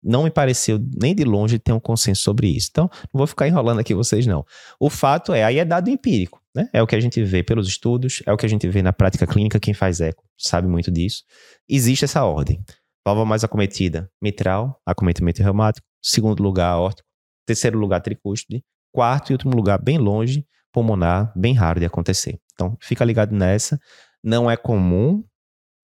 não 0.03 0.25
me 0.25 0.31
pareceu 0.31 0.79
nem 1.01 1.14
de 1.14 1.25
longe 1.25 1.59
ter 1.59 1.73
um 1.73 1.81
consenso 1.81 2.23
sobre 2.23 2.49
isso. 2.49 2.68
Então, 2.71 2.88
não 3.12 3.18
vou 3.18 3.27
ficar 3.27 3.49
enrolando 3.49 3.81
aqui 3.81 3.94
vocês, 3.94 4.27
não. 4.27 4.44
O 4.81 4.88
fato 4.88 5.33
é, 5.33 5.44
aí 5.44 5.59
é 5.59 5.64
dado 5.64 5.90
empírico, 5.90 6.40
né? 6.55 6.68
É 6.73 6.83
o 6.83 6.87
que 6.87 6.97
a 6.97 7.01
gente 7.01 7.23
vê 7.23 7.42
pelos 7.42 7.68
estudos, 7.68 8.23
é 8.27 8.33
o 8.33 8.37
que 8.37 8.47
a 8.47 8.49
gente 8.49 8.68
vê 8.68 8.83
na 8.83 8.92
prática 8.92 9.27
clínica, 9.27 9.61
quem 9.61 9.75
faz 9.75 10.01
eco 10.01 10.25
sabe 10.38 10.68
muito 10.68 10.90
disso. 10.90 11.25
Existe 11.68 12.05
essa 12.05 12.25
ordem. 12.25 12.62
Válvula 13.07 13.27
mais 13.27 13.42
acometida, 13.42 14.11
mitral, 14.23 14.81
acometimento 14.87 15.42
reumático. 15.42 15.87
Segundo 16.03 16.42
lugar, 16.42 16.71
aórtico. 16.71 17.07
Terceiro 17.47 17.79
lugar, 17.79 18.01
tricúspide. 18.01 18.62
Quarto 18.92 19.31
e 19.31 19.33
último 19.33 19.55
lugar, 19.55 19.83
bem 19.83 19.99
longe, 19.99 20.47
pulmonar, 20.78 21.32
bem 21.34 21.54
raro 21.54 21.80
de 21.80 21.86
acontecer. 21.86 22.38
Então, 22.52 22.76
fica 22.80 23.04
ligado 23.04 23.34
nessa. 23.34 23.80
Não 24.22 24.48
é 24.48 24.56
comum, 24.56 25.24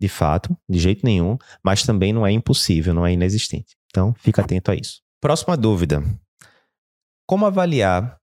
de 0.01 0.09
fato, 0.09 0.57
de 0.69 0.79
jeito 0.79 1.05
nenhum, 1.05 1.37
mas 1.65 1.83
também 1.83 2.13
não 2.13 2.25
é 2.25 2.31
impossível, 2.31 2.95
não 2.95 3.05
é 3.05 3.13
inexistente. 3.13 3.77
Então, 3.89 4.15
fica 4.19 4.43
atento 4.43 4.71
a 4.71 4.75
isso. 4.75 5.01
Próxima 5.21 5.57
dúvida. 5.57 6.03
Como 7.27 7.45
avaliar 7.45 8.19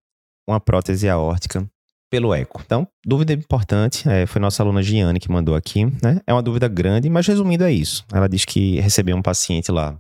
uma 0.48 0.60
prótese 0.60 1.10
aórtica 1.10 1.70
pelo 2.10 2.34
eco? 2.34 2.62
Então, 2.66 2.88
dúvida 3.06 3.34
importante, 3.34 4.08
é, 4.08 4.26
foi 4.26 4.40
nossa 4.40 4.64
aluna 4.64 4.82
Giane 4.82 5.20
que 5.20 5.32
mandou 5.32 5.56
aqui, 5.56 5.86
né? 5.86 6.22
É 6.26 6.34
uma 6.34 6.44
dúvida 6.44 6.68
grande, 6.68 7.10
mas 7.10 7.28
resumindo 7.28 7.64
é 7.64 7.72
isso. 7.72 8.06
Ela 8.14 8.30
diz 8.30 8.46
que 8.46 8.80
recebeu 8.80 9.16
um 9.16 9.22
paciente 9.22 9.72
lá 9.72 9.98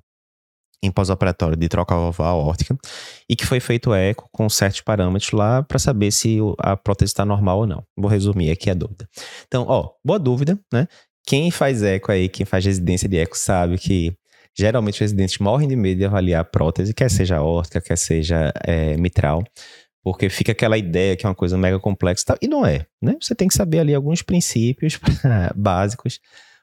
em 0.83 0.91
pós-operatório 0.91 1.55
de 1.55 1.69
troca 1.69 1.95
valvar 1.95 2.29
aórtica 2.29 2.75
e 3.29 3.35
que 3.35 3.45
foi 3.45 3.59
feito 3.59 3.93
eco 3.93 4.27
com 4.31 4.49
certos 4.49 4.81
parâmetros 4.81 5.31
lá 5.31 5.61
para 5.61 5.77
saber 5.77 6.11
se 6.11 6.39
a 6.59 6.75
prótese 6.75 7.11
está 7.11 7.23
normal 7.23 7.59
ou 7.59 7.67
não. 7.67 7.83
Vou 7.95 8.09
resumir 8.09 8.49
aqui 8.49 8.69
a 8.69 8.73
dúvida. 8.73 9.07
Então, 9.47 9.65
ó, 9.67 9.91
boa 10.03 10.17
dúvida, 10.17 10.59
né? 10.73 10.87
Quem 11.25 11.51
faz 11.51 11.83
eco 11.83 12.11
aí, 12.11 12.27
quem 12.27 12.45
faz 12.45 12.65
residência 12.65 13.07
de 13.07 13.17
eco 13.17 13.37
sabe 13.37 13.77
que 13.77 14.13
geralmente 14.57 14.95
os 14.95 14.99
residentes 15.01 15.37
morrem 15.37 15.67
de 15.67 15.75
medo 15.75 15.99
de 15.99 16.05
avaliar 16.05 16.41
a 16.41 16.43
prótese, 16.43 16.93
quer 16.93 17.09
seja 17.09 17.37
aórtica, 17.37 17.79
quer 17.79 17.97
seja 17.97 18.51
é, 18.65 18.97
mitral, 18.97 19.43
porque 20.03 20.29
fica 20.29 20.51
aquela 20.51 20.77
ideia 20.77 21.15
que 21.15 21.25
é 21.25 21.29
uma 21.29 21.35
coisa 21.35 21.57
mega 21.57 21.79
complexa 21.79 22.35
e 22.41 22.47
não 22.47 22.65
é, 22.65 22.87
né? 23.01 23.15
Você 23.21 23.35
tem 23.35 23.47
que 23.47 23.53
saber 23.53 23.79
ali 23.79 23.93
alguns 23.93 24.23
princípios 24.23 24.99
básicos 25.55 26.19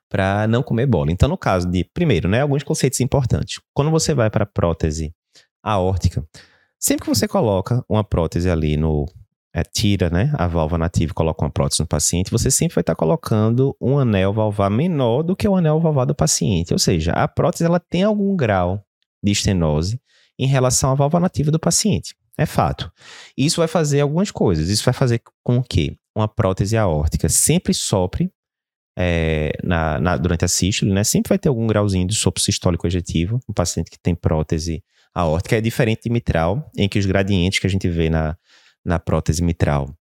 para 0.09 0.47
não 0.47 0.63
comer 0.63 0.87
bola. 0.87 1.13
Então, 1.13 1.29
no 1.29 1.37
caso 1.37 1.69
de, 1.71 1.85
primeiro, 1.85 2.29
né, 2.29 2.41
alguns 2.41 2.63
conceitos 2.63 3.01
importantes. 3.01 3.61
Quando 3.75 3.91
você 3.91 4.15
vai 4.15 4.31
para 4.31 4.47
prótese 4.47 5.15
aórtica, 5.63 6.25
sempre 6.79 7.05
que 7.05 7.15
você 7.15 7.29
coloca 7.29 7.85
uma 7.89 8.03
prótese 8.03 8.49
ali 8.49 8.77
no 8.77 9.07
é, 9.55 9.63
tira, 9.63 10.09
né, 10.11 10.33
a 10.35 10.47
válvula 10.47 10.79
nativa 10.79 11.11
e 11.11 11.15
coloca 11.15 11.45
uma 11.45 11.51
prótese 11.51 11.81
no 11.81 11.87
paciente, 11.87 12.31
você 12.31 12.51
sempre 12.51 12.77
vai 12.77 12.83
estar 12.83 12.95
tá 12.95 12.99
colocando 12.99 13.77
um 13.81 13.99
anel 13.99 14.33
valvar 14.33 14.71
menor 14.71 15.23
do 15.23 15.37
que 15.37 15.49
o 15.49 15.57
anel 15.57 15.81
valvar 15.81 16.07
do 16.07 16.15
paciente. 16.15 16.73
Ou 16.73 16.79
seja, 16.79 17.13
a 17.13 17.27
prótese 17.29 17.65
ela 17.65 17.81
tem 17.81 18.03
algum 18.03 18.35
grau 18.37 18.83
de 19.23 19.33
estenose 19.33 20.01
em 20.39 20.47
relação 20.47 20.93
à 20.93 20.95
válvula 20.95 21.23
nativa 21.23 21.51
do 21.51 21.59
paciente. 21.59 22.15
É 22.37 22.47
fato. 22.47 22.91
Isso 23.37 23.61
vai 23.61 23.67
fazer 23.67 24.01
algumas 24.01 24.31
coisas. 24.31 24.69
Isso 24.69 24.85
vai 24.85 24.95
fazer 24.95 25.21
com 25.43 25.61
que 25.61 25.99
uma 26.17 26.29
prótese 26.29 26.77
aórtica 26.77 27.29
sempre 27.29 27.75
sopre 27.75 28.31
é, 29.01 29.53
na, 29.63 30.01
na, 30.01 30.17
durante 30.17 30.45
a 30.45 30.49
sístole, 30.49 30.93
né? 30.93 31.05
Sempre 31.05 31.29
vai 31.29 31.39
ter 31.39 31.49
algum 31.49 31.69
grauzinho 31.69 32.05
de 32.05 32.17
sopro 32.17 32.43
sistólico 32.43 32.85
ejetivo. 32.85 33.39
Um 33.49 33.53
paciente 33.53 33.93
que 33.93 33.99
tem 33.99 34.13
prótese 34.13 34.83
aórtica 35.15 35.57
é 35.57 35.61
diferente 35.61 36.03
de 36.03 36.11
mitral, 36.11 36.69
em 36.77 36.89
que 36.89 36.99
os 36.99 37.07
gradientes 37.07 37.61
que 37.61 37.67
a 37.69 37.71
gente 37.71 37.89
vê 37.89 38.11
na, 38.11 38.37
na 38.85 38.99
prótese 38.99 39.41
mitral 39.41 39.95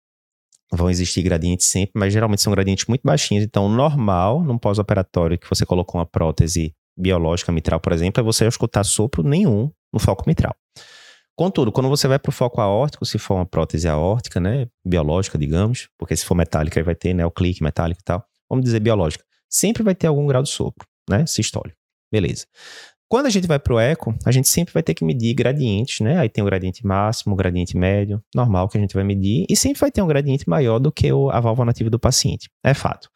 vão 0.72 0.90
existir 0.90 1.22
gradientes 1.24 1.68
sempre, 1.68 1.92
mas 1.94 2.14
geralmente 2.14 2.42
são 2.42 2.54
gradientes 2.54 2.86
muito 2.88 3.02
baixinhos. 3.04 3.44
Então, 3.44 3.68
normal, 3.68 4.42
num 4.42 4.58
pós-operatório 4.58 5.38
que 5.38 5.50
você 5.50 5.66
colocou 5.66 6.00
uma 6.00 6.06
prótese 6.06 6.74
biológica 6.98 7.52
mitral, 7.52 7.82
por 7.82 7.92
exemplo, 7.92 8.22
é 8.22 8.24
você 8.24 8.48
escutar 8.48 8.86
sopro 8.86 9.22
nenhum 9.24 9.70
no 9.92 10.00
foco 10.00 10.24
mitral. 10.26 10.56
Contudo, 11.36 11.70
quando 11.70 11.90
você 11.90 12.08
vai 12.08 12.18
para 12.18 12.30
o 12.30 12.34
foco 12.34 12.62
aórtico, 12.62 13.06
se 13.06 13.20
for 13.20 13.36
uma 13.36 13.46
prótese 13.46 13.90
aórtica, 13.90 14.40
né, 14.40 14.68
biológica, 14.86 15.38
digamos, 15.38 15.90
porque 15.98 16.16
se 16.16 16.26
for 16.26 16.34
metálica 16.34 16.80
aí 16.80 16.84
vai 16.84 16.96
ter, 16.96 17.14
né, 17.14 17.26
o 17.26 17.32
clique 17.32 17.62
metálico 17.62 18.00
e 18.00 18.04
tal, 18.06 18.26
vamos 18.50 18.66
dizer 18.66 18.80
biológica, 18.80 19.24
sempre 19.50 19.84
vai 19.84 19.96
ter 19.96 20.08
algum 20.08 20.26
grau 20.28 20.44
de 20.44 20.50
sopro, 20.50 20.88
né? 21.10 21.26
Sistólico. 21.26 21.78
Beleza. 22.12 22.46
Quando 23.08 23.28
a 23.28 23.30
gente 23.30 23.48
vai 23.48 23.60
para 23.60 23.74
o 23.74 23.80
eco, 23.80 24.16
a 24.26 24.32
gente 24.32 24.48
sempre 24.48 24.74
vai 24.74 24.82
ter 24.82 24.96
que 24.96 25.06
medir 25.06 25.36
gradientes, 25.36 26.00
né? 26.00 26.18
Aí 26.18 26.28
tem 26.28 26.44
o 26.44 26.46
gradiente 26.46 26.86
máximo, 26.86 27.34
o 27.34 27.38
gradiente 27.38 27.78
médio, 27.78 28.22
normal 28.34 28.68
que 28.68 28.78
a 28.78 28.82
gente 28.82 28.96
vai 28.96 29.04
medir, 29.04 29.46
e 29.48 29.56
sempre 29.56 29.80
vai 29.80 29.92
ter 29.92 30.02
um 30.02 30.08
gradiente 30.08 30.50
maior 30.50 30.80
do 30.80 30.92
que 30.92 31.10
a 31.10 31.40
válvula 31.40 31.68
nativa 31.68 31.90
do 31.90 32.00
paciente. 32.00 32.50
É 32.64 32.74
fato. 32.74 33.10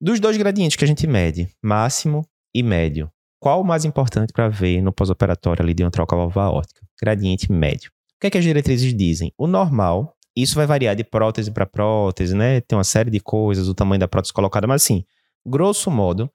Dos 0.00 0.18
dois 0.18 0.36
gradientes 0.36 0.76
que 0.76 0.84
a 0.84 0.88
gente 0.88 1.06
mede, 1.06 1.48
máximo 1.62 2.26
e 2.54 2.62
médio, 2.62 3.10
qual 3.38 3.60
o 3.60 3.64
mais 3.64 3.84
importante 3.84 4.32
para 4.32 4.48
ver 4.48 4.80
no 4.80 4.92
pós-operatório 4.92 5.62
ali 5.62 5.74
de 5.74 5.84
uma 5.84 5.90
troca 5.90 6.16
valvar 6.16 6.46
aórtica? 6.46 6.80
Gradiente 7.00 7.52
médio. 7.52 7.90
O 8.16 8.20
que, 8.20 8.28
é 8.28 8.30
que 8.30 8.38
as 8.38 8.44
diretrizes 8.44 8.94
dizem? 8.94 9.32
O 9.36 9.46
normal 9.46 10.16
isso 10.36 10.54
vai 10.54 10.66
variar 10.66 10.96
de 10.96 11.04
prótese 11.04 11.50
para 11.50 11.66
prótese, 11.66 12.34
né? 12.34 12.60
Tem 12.60 12.76
uma 12.76 12.84
série 12.84 13.10
de 13.10 13.20
coisas, 13.20 13.68
o 13.68 13.74
tamanho 13.74 14.00
da 14.00 14.08
prótese 14.08 14.32
colocada, 14.32 14.66
mas 14.66 14.82
assim, 14.82 15.04
grosso 15.46 15.90
modo, 15.90 16.30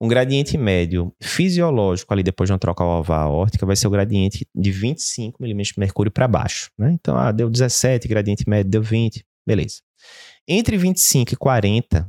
um 0.00 0.06
gradiente 0.06 0.56
médio 0.56 1.12
fisiológico 1.20 2.12
ali 2.12 2.22
depois 2.22 2.48
de 2.48 2.52
uma 2.52 2.58
troca 2.58 2.84
alvar 2.84 3.22
aórtica 3.22 3.66
vai 3.66 3.74
ser 3.74 3.88
o 3.88 3.90
gradiente 3.90 4.46
de 4.54 4.70
25 4.70 5.42
milímetros 5.42 5.74
de 5.74 5.80
mercúrio 5.80 6.12
para 6.12 6.28
baixo, 6.28 6.70
né? 6.78 6.92
Então, 6.92 7.16
ah, 7.16 7.32
deu 7.32 7.50
17, 7.50 8.06
gradiente 8.06 8.48
médio 8.48 8.70
deu 8.70 8.82
20, 8.82 9.24
beleza. 9.46 9.76
Entre 10.46 10.76
25 10.76 11.34
e 11.34 11.36
40 11.36 12.08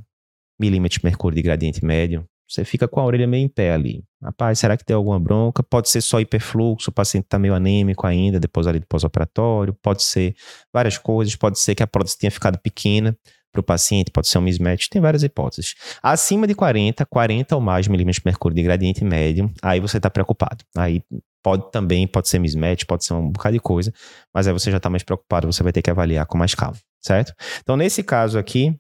milímetros 0.59 0.99
de 0.99 1.05
mercúrio 1.05 1.35
de 1.35 1.41
gradiente 1.41 1.83
médio, 1.83 2.27
você 2.49 2.65
fica 2.65 2.87
com 2.87 2.99
a 2.99 3.05
orelha 3.05 3.27
meio 3.27 3.45
em 3.45 3.47
pé 3.47 3.71
ali. 3.71 4.03
Rapaz, 4.21 4.57
será 4.57 4.75
que 4.75 4.83
tem 4.83 4.95
alguma 4.95 5.19
bronca? 5.19 5.61
Pode 5.61 5.87
ser 5.87 6.01
só 6.01 6.19
hiperfluxo, 6.19 6.89
o 6.89 6.93
paciente 6.93 7.25
está 7.25 7.37
meio 7.37 7.53
anêmico 7.53 8.07
ainda, 8.07 8.39
depois 8.39 8.65
ali 8.65 8.79
do 8.79 8.87
pós-operatório. 8.87 9.73
Pode 9.81 10.01
ser 10.01 10.35
várias 10.73 10.97
coisas, 10.97 11.35
pode 11.35 11.59
ser 11.59 11.75
que 11.75 11.83
a 11.83 11.87
prótese 11.87 12.17
tenha 12.17 12.31
ficado 12.31 12.57
pequena 12.57 13.15
para 13.51 13.59
o 13.59 13.63
paciente, 13.63 14.11
pode 14.11 14.27
ser 14.27 14.39
um 14.39 14.41
mismatch, 14.41 14.87
tem 14.89 15.01
várias 15.01 15.23
hipóteses. 15.23 15.75
Acima 16.01 16.47
de 16.47 16.55
40, 16.55 17.05
40 17.05 17.55
ou 17.55 17.61
mais 17.61 17.87
milímetros 17.87 18.21
de 18.21 18.25
mercúrio 18.25 18.55
de 18.55 18.63
gradiente 18.63 19.03
médio, 19.03 19.51
aí 19.61 19.79
você 19.79 19.97
está 19.97 20.09
preocupado. 20.09 20.63
Aí 20.75 21.03
pode 21.43 21.71
também, 21.71 22.07
pode 22.07 22.29
ser 22.29 22.39
mismatch, 22.39 22.85
pode 22.85 23.05
ser 23.05 23.13
um 23.13 23.29
bocado 23.29 23.53
de 23.53 23.59
coisa, 23.59 23.93
mas 24.33 24.47
aí 24.47 24.53
você 24.53 24.71
já 24.71 24.77
está 24.77 24.89
mais 24.89 25.03
preocupado, 25.03 25.51
você 25.51 25.61
vai 25.61 25.71
ter 25.71 25.81
que 25.81 25.89
avaliar 25.89 26.25
com 26.25 26.37
mais 26.37 26.55
calma, 26.55 26.77
certo? 26.99 27.33
Então, 27.61 27.77
nesse 27.77 28.03
caso 28.03 28.37
aqui, 28.37 28.75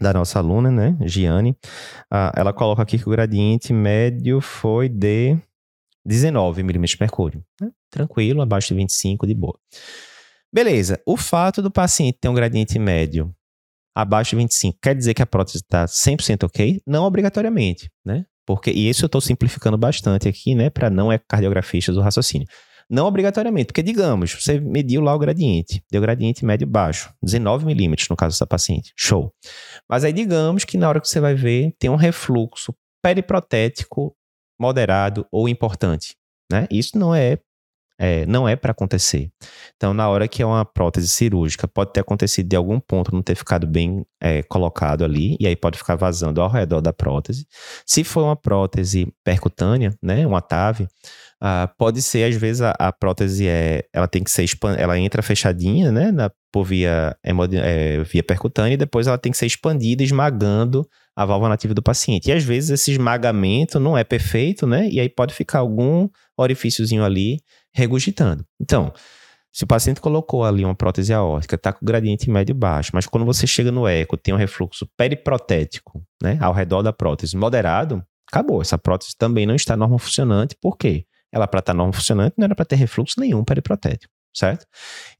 da 0.00 0.12
nossa 0.12 0.38
aluna, 0.38 0.70
né, 0.70 0.96
Giane, 1.02 1.56
ah, 2.10 2.32
ela 2.36 2.52
coloca 2.52 2.82
aqui 2.82 2.98
que 2.98 3.08
o 3.08 3.10
gradiente 3.10 3.72
médio 3.72 4.40
foi 4.40 4.88
de 4.88 5.36
19 6.04 6.62
milímetros 6.62 6.96
de 6.96 7.00
mercúrio. 7.00 7.44
Né? 7.60 7.70
Tranquilo, 7.90 8.40
abaixo 8.40 8.68
de 8.68 8.74
25, 8.74 9.26
de 9.26 9.34
boa. 9.34 9.58
Beleza, 10.52 11.00
o 11.04 11.16
fato 11.16 11.60
do 11.60 11.70
paciente 11.70 12.18
ter 12.20 12.28
um 12.28 12.34
gradiente 12.34 12.78
médio 12.78 13.34
abaixo 13.94 14.30
de 14.30 14.36
25 14.36 14.78
quer 14.80 14.94
dizer 14.94 15.12
que 15.12 15.22
a 15.22 15.26
prótese 15.26 15.58
está 15.58 15.84
100% 15.84 16.44
ok? 16.44 16.80
Não 16.86 17.04
obrigatoriamente, 17.04 17.90
né? 18.04 18.24
Porque, 18.46 18.70
e 18.70 18.88
isso 18.88 19.04
eu 19.04 19.06
estou 19.06 19.20
simplificando 19.20 19.76
bastante 19.76 20.26
aqui, 20.26 20.54
né, 20.54 20.70
para 20.70 20.88
não 20.88 21.12
é 21.12 21.18
cardiografistas 21.18 21.94
do 21.94 22.00
raciocínio. 22.00 22.48
Não 22.90 23.06
obrigatoriamente, 23.06 23.66
porque 23.66 23.82
digamos, 23.82 24.32
você 24.32 24.58
mediu 24.58 25.02
lá 25.02 25.14
o 25.14 25.18
gradiente, 25.18 25.82
deu 25.90 26.00
gradiente 26.00 26.44
médio-baixo, 26.44 27.12
19 27.22 27.66
milímetros 27.66 28.08
no 28.08 28.16
caso 28.16 28.34
dessa 28.34 28.46
paciente, 28.46 28.92
show. 28.96 29.30
Mas 29.88 30.04
aí 30.04 30.12
digamos 30.12 30.64
que 30.64 30.78
na 30.78 30.88
hora 30.88 31.00
que 31.00 31.08
você 31.08 31.20
vai 31.20 31.34
ver, 31.34 31.74
tem 31.78 31.90
um 31.90 31.96
refluxo 31.96 32.74
periprotético 33.02 34.16
moderado 34.58 35.26
ou 35.30 35.48
importante. 35.48 36.16
Né? 36.50 36.66
Isso 36.70 36.98
não 36.98 37.14
é 37.14 37.38
é, 37.98 38.24
não 38.26 38.48
é 38.48 38.54
para 38.54 38.70
acontecer. 38.70 39.28
Então, 39.76 39.92
na 39.92 40.08
hora 40.08 40.28
que 40.28 40.40
é 40.40 40.46
uma 40.46 40.64
prótese 40.64 41.08
cirúrgica, 41.08 41.66
pode 41.66 41.92
ter 41.92 42.00
acontecido 42.00 42.48
de 42.48 42.54
algum 42.54 42.78
ponto 42.78 43.12
não 43.12 43.22
ter 43.22 43.34
ficado 43.34 43.66
bem 43.66 44.06
é, 44.20 44.42
colocado 44.44 45.04
ali, 45.04 45.36
e 45.40 45.46
aí 45.46 45.56
pode 45.56 45.76
ficar 45.76 45.96
vazando 45.96 46.40
ao 46.40 46.48
redor 46.48 46.80
da 46.80 46.92
prótese. 46.92 47.46
Se 47.84 48.04
for 48.04 48.22
uma 48.22 48.36
prótese 48.36 49.12
percutânea, 49.24 49.92
né, 50.00 50.24
uma 50.26 50.40
TAV, 50.40 50.86
ah, 51.40 51.70
pode 51.78 52.02
ser, 52.02 52.24
às 52.24 52.34
vezes, 52.34 52.62
a, 52.62 52.72
a, 52.72 52.92
prótese 52.92 53.46
é, 53.46 53.84
ela 53.92 54.08
tem 54.08 54.24
que 54.24 54.30
ser 54.30 54.44
ela 54.76 54.98
entra 54.98 55.22
fechadinha, 55.22 55.92
né, 55.92 56.10
na, 56.10 56.30
por 56.52 56.64
via, 56.64 57.16
é, 57.22 58.02
via 58.02 58.22
percutânea, 58.22 58.74
e 58.74 58.76
depois 58.76 59.06
ela 59.06 59.18
tem 59.18 59.30
que 59.30 59.38
ser 59.38 59.46
expandida, 59.46 60.02
esmagando 60.02 60.86
a 61.16 61.24
válvula 61.24 61.50
nativa 61.50 61.74
do 61.74 61.82
paciente. 61.82 62.28
E 62.28 62.32
às 62.32 62.42
vezes 62.42 62.70
esse 62.70 62.90
esmagamento 62.90 63.78
não 63.78 63.96
é 63.96 64.02
perfeito, 64.02 64.66
né, 64.66 64.88
e 64.90 64.98
aí 64.98 65.08
pode 65.08 65.32
ficar 65.32 65.60
algum 65.60 66.08
orifíciozinho 66.36 67.04
ali 67.04 67.38
regurgitando. 67.72 68.44
Então, 68.60 68.92
se 69.52 69.62
o 69.62 69.66
paciente 69.66 70.00
colocou 70.00 70.44
ali 70.44 70.64
uma 70.64 70.74
prótese 70.74 71.12
aórtica, 71.12 71.54
está 71.54 71.72
com 71.72 71.86
gradiente 71.86 72.28
médio 72.28 72.52
e 72.52 72.58
baixo, 72.58 72.90
mas 72.94 73.06
quando 73.06 73.24
você 73.24 73.46
chega 73.46 73.70
no 73.70 73.86
eco, 73.86 74.16
tem 74.16 74.34
um 74.34 74.36
refluxo 74.36 74.88
periprotético, 74.96 76.02
né, 76.20 76.36
ao 76.40 76.52
redor 76.52 76.82
da 76.82 76.92
prótese 76.92 77.36
moderado, 77.36 78.02
acabou. 78.28 78.60
Essa 78.60 78.76
prótese 78.76 79.16
também 79.16 79.46
não 79.46 79.54
está 79.54 79.76
normal 79.76 80.00
funcionante, 80.00 80.56
por 80.60 80.76
quê? 80.76 81.04
Ela 81.32 81.46
para 81.46 81.60
estar 81.60 81.72
tá 81.72 81.76
normal 81.76 81.92
funcionante 81.92 82.34
não 82.36 82.44
era 82.44 82.54
para 82.54 82.64
ter 82.64 82.76
refluxo 82.76 83.20
nenhum 83.20 83.44
periprotético, 83.44 84.12
certo? 84.34 84.66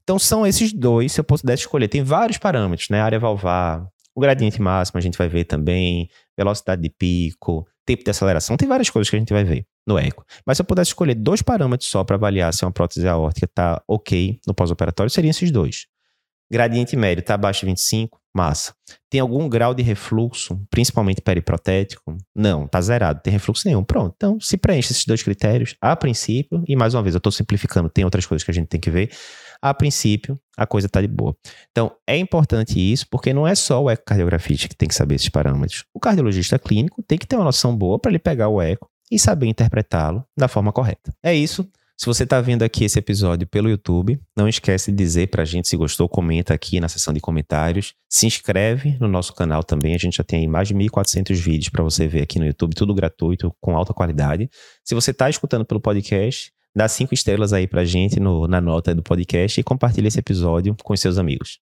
Então 0.03 0.17
são 0.17 0.45
esses 0.45 0.73
dois, 0.73 1.11
se 1.11 1.19
eu 1.19 1.23
pudesse 1.23 1.63
escolher. 1.63 1.87
Tem 1.87 2.03
vários 2.03 2.37
parâmetros, 2.37 2.89
né? 2.89 3.01
Área 3.01 3.19
valvar, 3.19 3.85
o 4.15 4.21
gradiente 4.21 4.61
máximo 4.61 4.97
a 4.97 5.01
gente 5.01 5.17
vai 5.17 5.27
ver 5.27 5.45
também, 5.45 6.09
velocidade 6.37 6.81
de 6.81 6.89
pico, 6.89 7.67
tempo 7.85 8.03
de 8.03 8.11
aceleração, 8.11 8.57
tem 8.57 8.67
várias 8.67 8.89
coisas 8.89 9.09
que 9.09 9.15
a 9.15 9.19
gente 9.19 9.33
vai 9.33 9.43
ver 9.43 9.65
no 9.87 9.97
eco. 9.97 10.23
Mas 10.45 10.57
se 10.57 10.61
eu 10.61 10.65
pudesse 10.65 10.89
escolher 10.89 11.15
dois 11.15 11.41
parâmetros 11.41 11.89
só 11.89 12.03
para 12.03 12.15
avaliar 12.15 12.53
se 12.53 12.63
uma 12.63 12.71
prótese 12.71 13.07
aórtica 13.07 13.45
está 13.45 13.81
ok 13.87 14.39
no 14.45 14.53
pós-operatório, 14.53 15.09
seriam 15.09 15.31
esses 15.31 15.51
dois. 15.51 15.87
Gradiente 16.51 16.95
médio 16.95 17.21
está 17.21 17.35
abaixo 17.35 17.61
de 17.61 17.67
25, 17.67 18.19
massa. 18.33 18.73
Tem 19.09 19.21
algum 19.21 19.47
grau 19.47 19.73
de 19.73 19.83
refluxo, 19.83 20.59
principalmente 20.69 21.21
periprotético? 21.21 22.17
Não, 22.35 22.65
está 22.65 22.81
zerado, 22.81 23.21
tem 23.21 23.31
refluxo 23.31 23.67
nenhum. 23.67 23.83
Pronto, 23.83 24.13
então 24.15 24.39
se 24.39 24.57
preenche 24.57 24.91
esses 24.91 25.05
dois 25.05 25.21
critérios 25.21 25.75
a 25.79 25.95
princípio, 25.95 26.63
e 26.67 26.75
mais 26.75 26.93
uma 26.93 27.03
vez, 27.03 27.13
eu 27.15 27.19
estou 27.19 27.31
simplificando, 27.31 27.89
tem 27.89 28.03
outras 28.03 28.25
coisas 28.25 28.43
que 28.43 28.51
a 28.51 28.53
gente 28.53 28.67
tem 28.67 28.79
que 28.79 28.89
ver. 28.89 29.11
A 29.61 29.73
princípio, 29.73 30.39
a 30.57 30.65
coisa 30.65 30.87
está 30.87 31.01
de 31.01 31.07
boa. 31.07 31.35
Então, 31.71 31.91
é 32.07 32.17
importante 32.17 32.79
isso, 32.79 33.05
porque 33.11 33.33
não 33.33 33.45
é 33.45 33.55
só 33.55 33.83
o 33.83 33.89
ecocardiografista 33.89 34.69
que 34.69 34.75
tem 34.75 34.87
que 34.87 34.95
saber 34.95 35.15
esses 35.15 35.29
parâmetros. 35.29 35.83
O 35.93 35.99
cardiologista 35.99 36.57
clínico 36.57 37.03
tem 37.03 37.17
que 37.17 37.27
ter 37.27 37.35
uma 37.35 37.45
noção 37.45 37.75
boa 37.75 37.99
para 37.99 38.11
ele 38.11 38.19
pegar 38.19 38.47
o 38.47 38.61
eco 38.61 38.89
e 39.11 39.19
saber 39.19 39.47
interpretá-lo 39.47 40.23
da 40.37 40.47
forma 40.47 40.71
correta. 40.71 41.13
É 41.21 41.33
isso. 41.33 41.69
Se 41.99 42.05
você 42.05 42.23
está 42.23 42.39
vendo 42.39 42.63
aqui 42.63 42.85
esse 42.85 42.97
episódio 42.97 43.45
pelo 43.45 43.69
YouTube, 43.69 44.17
não 44.33 44.47
esquece 44.47 44.89
de 44.89 44.95
dizer 44.95 45.27
para 45.27 45.41
a 45.41 45.45
gente 45.45 45.67
se 45.67 45.75
gostou, 45.75 46.07
comenta 46.07 46.53
aqui 46.53 46.79
na 46.79 46.87
seção 46.87 47.13
de 47.13 47.19
comentários. 47.19 47.93
Se 48.09 48.25
inscreve 48.25 48.95
no 49.01 49.07
nosso 49.09 49.33
canal 49.33 49.65
também, 49.65 49.93
a 49.93 49.97
gente 49.97 50.15
já 50.15 50.23
tem 50.23 50.47
mais 50.47 50.69
de 50.69 50.73
1.400 50.73 51.35
vídeos 51.35 51.67
para 51.67 51.83
você 51.83 52.07
ver 52.07 52.21
aqui 52.21 52.39
no 52.39 52.45
YouTube, 52.45 52.73
tudo 52.73 52.93
gratuito, 52.93 53.53
com 53.59 53.75
alta 53.75 53.93
qualidade. 53.93 54.49
Se 54.81 54.95
você 54.95 55.11
está 55.11 55.29
escutando 55.29 55.65
pelo 55.65 55.81
podcast, 55.81 56.53
dá 56.73 56.87
cinco 56.87 57.13
estrelas 57.13 57.51
aí 57.51 57.67
para 57.67 57.81
a 57.81 57.85
gente 57.85 58.17
no, 58.17 58.47
na 58.47 58.61
nota 58.61 58.95
do 58.95 59.03
podcast 59.03 59.59
e 59.59 59.63
compartilha 59.63 60.07
esse 60.07 60.19
episódio 60.19 60.77
com 60.81 60.95
seus 60.95 61.17
amigos. 61.17 61.59